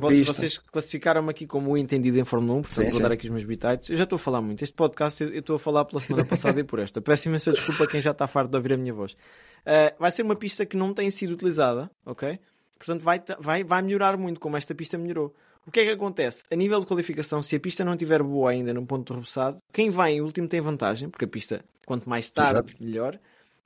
[0.00, 3.02] vocês, vocês classificaram-me aqui como o entendido em Fórmula 1, portanto sim, vou sim.
[3.02, 3.90] dar aqui os meus bitites.
[3.90, 4.62] Eu já estou a falar muito.
[4.62, 7.00] Este podcast eu estou a falar pela semana passada e por esta.
[7.00, 9.12] Peço imensa desculpa a quem já está farto de ouvir a minha voz.
[9.12, 12.38] Uh, vai ser uma pista que não tem sido utilizada, ok?
[12.78, 15.34] Portanto, vai, vai, vai melhorar muito como esta pista melhorou.
[15.66, 16.44] O que é que acontece?
[16.50, 19.56] A nível de qualificação, se a pista não estiver boa ainda no ponto de rebuçado,
[19.72, 22.84] quem vai em último tem vantagem, porque a pista, quanto mais tarde, Exato.
[22.84, 23.18] melhor.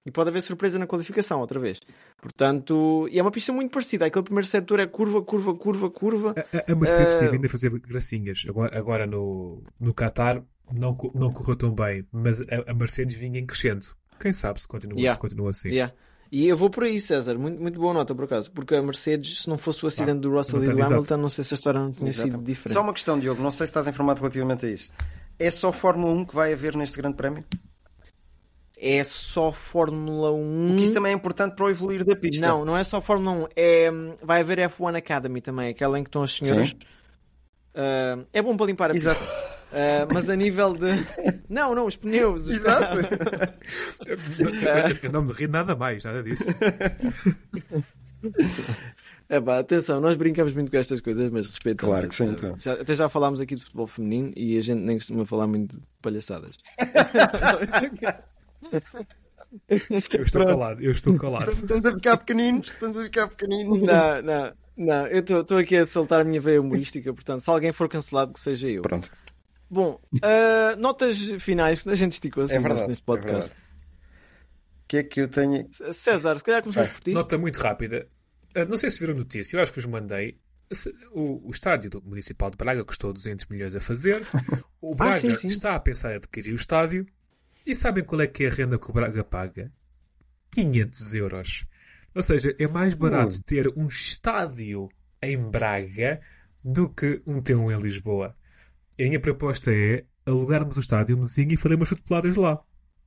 [0.06, 1.80] E pode haver surpresa na qualificação outra vez.
[2.22, 4.06] Portanto, e é uma pista muito parecida.
[4.06, 6.34] Aquele primeiro setor é curva, curva, curva, curva.
[6.52, 7.18] A, a Mercedes uh...
[7.18, 8.46] teve ainda a fazer gracinhas.
[8.48, 10.42] Agora, agora no, no Qatar
[10.72, 13.88] não, não correu tão bem, mas a, a Mercedes vinha em crescendo.
[14.18, 15.14] Quem sabe se continua, yeah.
[15.14, 15.68] se continua assim.
[15.68, 15.94] Yeah.
[16.30, 17.38] E eu vou por aí, César.
[17.38, 18.50] Muito, muito boa nota, por acaso.
[18.50, 21.28] Porque a Mercedes, se não fosse o acidente ah, do Russell e do Hamilton, não
[21.28, 22.30] sei se a história não tinha Exato.
[22.30, 22.74] sido diferente.
[22.74, 23.42] Só uma questão, Diogo.
[23.42, 24.92] Não sei se estás informado relativamente a isso.
[25.38, 27.44] É só Fórmula 1 que vai haver neste grande prémio?
[28.80, 30.68] é só Fórmula 1.
[30.68, 32.46] Porque isso também é importante para o evoluir da pista.
[32.46, 33.48] Não, não é só Fórmula 1.
[33.56, 33.90] É,
[34.22, 36.70] vai haver F1 Academy também, aquela em que estão as senhoras.
[37.74, 39.20] Uh, é bom para limpar a Exato.
[39.20, 39.57] pista.
[39.72, 40.88] Uh, mas a nível de.
[41.48, 42.46] Não, não, os pneus.
[42.46, 42.96] Os Exato.
[45.12, 46.44] não me ri nada mais, nada disso.
[49.30, 51.84] É pá, atenção, nós brincamos muito com estas coisas, mas respeito.
[51.84, 52.56] Claro que sim, então.
[52.58, 55.76] já, até já falámos aqui de futebol feminino e a gente nem costuma falar muito
[55.76, 56.56] de palhaçadas.
[59.68, 61.50] eu estou calado, eu estou calado.
[61.50, 63.82] Estamos a ficar pequeninos, estamos a ficar pequeninos.
[63.82, 67.70] Não, não, não, eu estou aqui a saltar a minha veia humorística, portanto, se alguém
[67.70, 68.80] for cancelado, que seja eu.
[68.80, 69.10] Pronto.
[69.70, 73.50] Bom, uh, notas finais, a gente esticou assim é verdade, neste podcast.
[73.50, 75.68] É o que é que eu tenho?
[75.92, 77.12] César, se calhar começamos por ti.
[77.12, 78.08] Nota muito rápida.
[78.56, 80.38] Uh, não sei se viram notícia, eu acho que vos mandei.
[81.12, 84.20] O, o estádio do Municipal de Braga custou 200 milhões a fazer.
[84.80, 85.48] O Braga ah, sim, sim.
[85.48, 87.04] está a pensar em adquirir o estádio.
[87.66, 89.72] E sabem qual é que é a renda que o Braga paga?
[90.52, 91.66] 500 euros.
[92.14, 93.42] Ou seja, é mais barato uh.
[93.42, 94.88] ter um estádio
[95.20, 96.20] em Braga
[96.64, 98.32] do que um T1 em Lisboa.
[98.98, 102.60] A minha proposta é alugarmos o estádio mesinho e faremos futeboladas lá.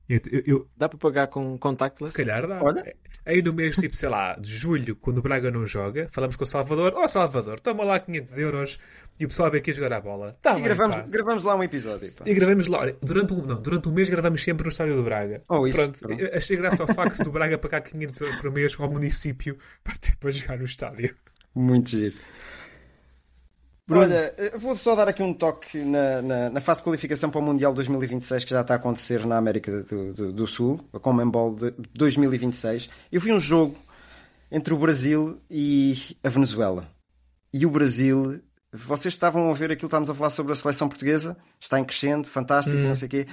[0.08, 2.12] Eu, eu, dá para pagar com contactless?
[2.12, 2.62] Se calhar dá.
[2.62, 2.94] Olha.
[3.24, 6.42] Aí no mês, tipo, sei lá, de julho, quando o Braga não joga, falamos com
[6.42, 8.78] o Salvador: Ó oh, Salvador, toma lá 500 euros
[9.18, 10.36] e o pessoal vem aqui jogar a bola.
[10.42, 12.12] Tá e bem, gravamos, gravamos lá um episódio.
[12.12, 12.24] Pá.
[12.26, 12.80] E gravamos lá.
[13.00, 15.42] Durante um, não, durante um mês gravamos sempre no estádio do Braga.
[15.48, 16.24] Oh, isso, pronto, pronto.
[16.34, 20.16] achei graça ao facto do Braga pagar 500 euros por mês ao município para, ter,
[20.16, 21.14] para jogar no estádio.
[21.54, 22.16] Muito giro.
[23.92, 24.14] Bruno.
[24.14, 27.42] Olha, vou só dar aqui um toque na, na, na, fase de qualificação para o
[27.42, 31.54] Mundial 2026 que já está a acontecer na América do, do, do Sul, a Comembol
[31.54, 32.88] de 2026.
[33.10, 33.76] Eu vi um jogo
[34.50, 36.86] entre o Brasil e a Venezuela.
[37.52, 38.40] E o Brasil,
[38.72, 41.84] vocês estavam a ver aquilo que estávamos a falar sobre a seleção portuguesa, está em
[41.84, 42.88] crescendo, fantástico, hum.
[42.88, 43.26] não sei o quê.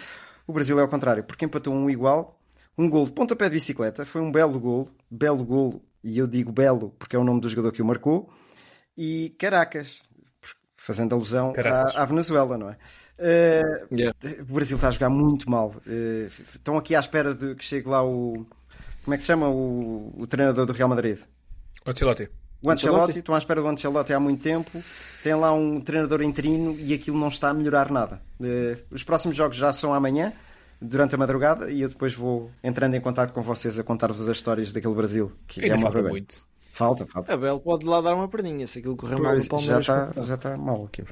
[0.47, 2.39] O Brasil é ao contrário, porque empatou um igual,
[2.77, 6.51] um gol de pontapé de bicicleta, foi um belo gol, belo gol, e eu digo
[6.51, 8.29] belo porque é o nome do jogador que o marcou.
[8.97, 10.01] E Caracas,
[10.89, 12.77] fazendo alusão à, à, Venezuela, não é?
[13.19, 14.17] Uh, yeah.
[14.41, 15.75] O Brasil está a jogar muito mal.
[15.85, 16.25] Uh,
[16.55, 18.47] estão aqui à espera de que chegue lá o.
[19.03, 21.19] Como é que se chama o, o treinador do Real Madrid?
[21.85, 22.27] O Ancelotti.
[22.63, 24.83] O Ancelotti, estão à espera do Ancelotti há muito tempo.
[25.21, 28.19] Tem lá um treinador interino e aquilo não está a melhorar nada.
[28.39, 30.33] Uh, os próximos jogos já são amanhã,
[30.81, 34.35] durante a madrugada, e eu depois vou entrando em contato com vocês a contar-vos as
[34.35, 35.31] histórias daquele Brasil.
[35.45, 36.43] Que Ainda é uma falta muito.
[36.79, 37.33] Falta, falta.
[37.33, 39.85] A Bel pode lá dar uma perninha se aquilo correr mal no Palmeiras.
[39.85, 41.09] Já está, já está mal aquilo.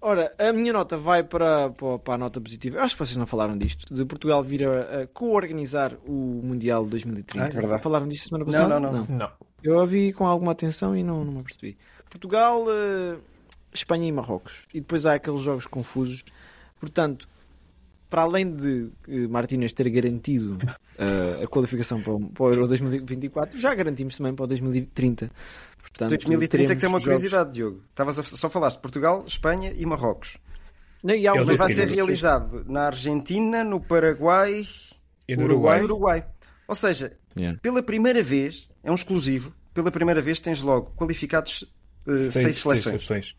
[0.00, 2.78] Ora, a minha nota vai para, para a nota positiva.
[2.78, 3.92] Eu acho que vocês não falaram disto.
[3.92, 7.44] De Portugal vir a, a co-organizar o Mundial 2030.
[7.44, 7.82] Ah, é verdade.
[7.82, 8.80] Falaram disto semana passada?
[8.80, 9.16] Não, não, não.
[9.18, 9.30] não.
[9.62, 11.76] Eu ouvi com alguma atenção e não, não me apercebi.
[12.08, 13.20] Portugal, uh,
[13.74, 14.66] Espanha e Marrocos.
[14.72, 16.24] E depois há aqueles jogos confusos.
[16.80, 17.28] Portanto,
[18.10, 22.66] para além de uh, Martínez ter garantido uh, a qualificação para o, para o Euro
[22.66, 25.30] 2024, já garantimos também para o 2030.
[25.80, 27.82] Portanto, 2030 que tem uma curiosidade, Diogo.
[27.88, 30.36] Estavas a, só falaste de Portugal, Espanha e Marrocos.
[31.02, 34.66] Não, e Ele vai ser realizado na Argentina, no Paraguai
[35.26, 35.82] e no Uruguai.
[35.82, 36.26] Uruguai.
[36.68, 37.58] Ou seja, yeah.
[37.62, 41.62] pela primeira vez, é um exclusivo, pela primeira vez tens logo qualificados
[42.06, 42.82] uh, seis, seis seleções.
[42.82, 43.36] Seis seleções.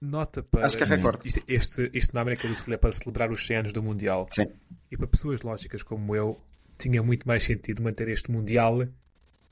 [0.00, 0.66] Nota para.
[0.66, 1.26] Acho que é recorde.
[1.26, 4.26] Isto, este, isto na América do Sul é para celebrar os 100 anos do Mundial.
[4.30, 4.46] Sim.
[4.90, 6.36] E para pessoas lógicas como eu,
[6.78, 8.86] tinha muito mais sentido manter este Mundial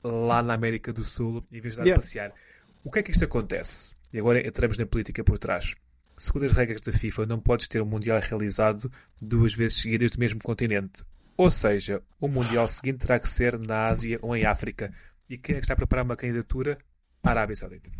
[0.03, 1.99] lá na América do Sul em vez de dar yeah.
[1.99, 2.33] a passear.
[2.83, 3.93] O que é que isto acontece?
[4.13, 5.73] E agora entramos na política por trás.
[6.17, 8.91] Segundo as regras da FIFA, não podes ter um Mundial realizado
[9.21, 11.03] duas vezes seguidas do mesmo continente.
[11.35, 14.91] Ou seja, o Mundial seguinte terá que ser na Ásia ou em África.
[15.29, 16.77] E quem é que está a preparar uma candidatura?
[17.21, 17.91] A Arábia Saudita.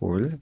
[0.00, 0.38] Olha,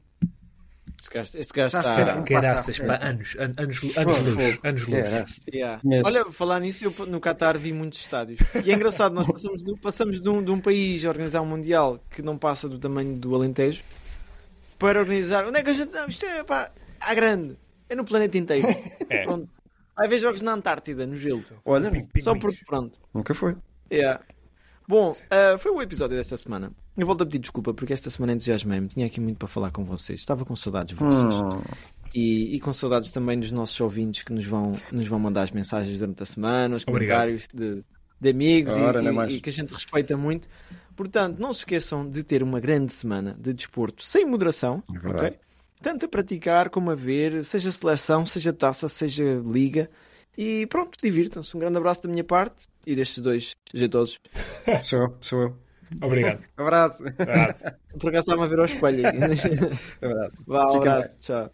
[1.00, 4.86] este gajo, este gajo está, está sempre caraças, pá, anos, anos, anos, anos luz, anos
[4.86, 5.40] luz.
[5.52, 5.80] Yeah.
[6.04, 8.40] Olha, falar nisso, eu no Qatar vi muitos estádios.
[8.64, 11.46] E é engraçado, nós passamos, de, passamos de, um, de um país a organizar um
[11.46, 13.82] Mundial que não passa do tamanho do Alentejo
[14.78, 15.46] para organizar.
[15.46, 15.92] Onde é que a gente.
[15.92, 16.70] Não, isto é pá,
[17.00, 17.56] à grande.
[17.88, 18.66] É no planeta inteiro.
[19.10, 19.24] É.
[19.24, 19.48] Pronto.
[19.96, 21.42] Vai haver jogos na Antártida, no gelo.
[21.64, 21.90] Olha,
[22.20, 23.00] só porque pronto.
[23.14, 23.56] Nunca foi.
[23.90, 24.22] Yeah.
[24.88, 26.72] Bom, uh, foi o episódio desta semana.
[26.96, 28.88] Eu volto a pedir desculpa porque esta semana entusiasmei-me.
[28.88, 30.18] Tinha aqui muito para falar com vocês.
[30.18, 31.34] Estava com saudades de vocês.
[31.34, 31.60] Hum.
[32.14, 35.50] E, e, com saudades também dos nossos ouvintes que nos vão, nos vão mandar as
[35.50, 37.84] mensagens durante a semana, os comentários de,
[38.18, 40.48] de, amigos Ora, e, e, e, que a gente respeita muito.
[40.96, 44.82] Portanto, não se esqueçam de ter uma grande semana de desporto sem moderação.
[45.22, 45.34] É?
[45.82, 49.90] Tanto a praticar como a ver, seja seleção, seja taça, seja liga.
[50.38, 51.56] E pronto, divirtam-se.
[51.56, 54.20] Um grande abraço da minha parte e destes dois jeitosos.
[54.80, 55.56] sou eu, sou eu.
[56.00, 56.46] Obrigado.
[56.56, 57.02] abraço.
[57.18, 57.64] abraço.
[57.98, 59.02] Por acaso estava a ver ao espelho.
[60.00, 60.44] abraço.
[60.46, 61.20] Vá, um abraço.
[61.20, 61.50] Tchau.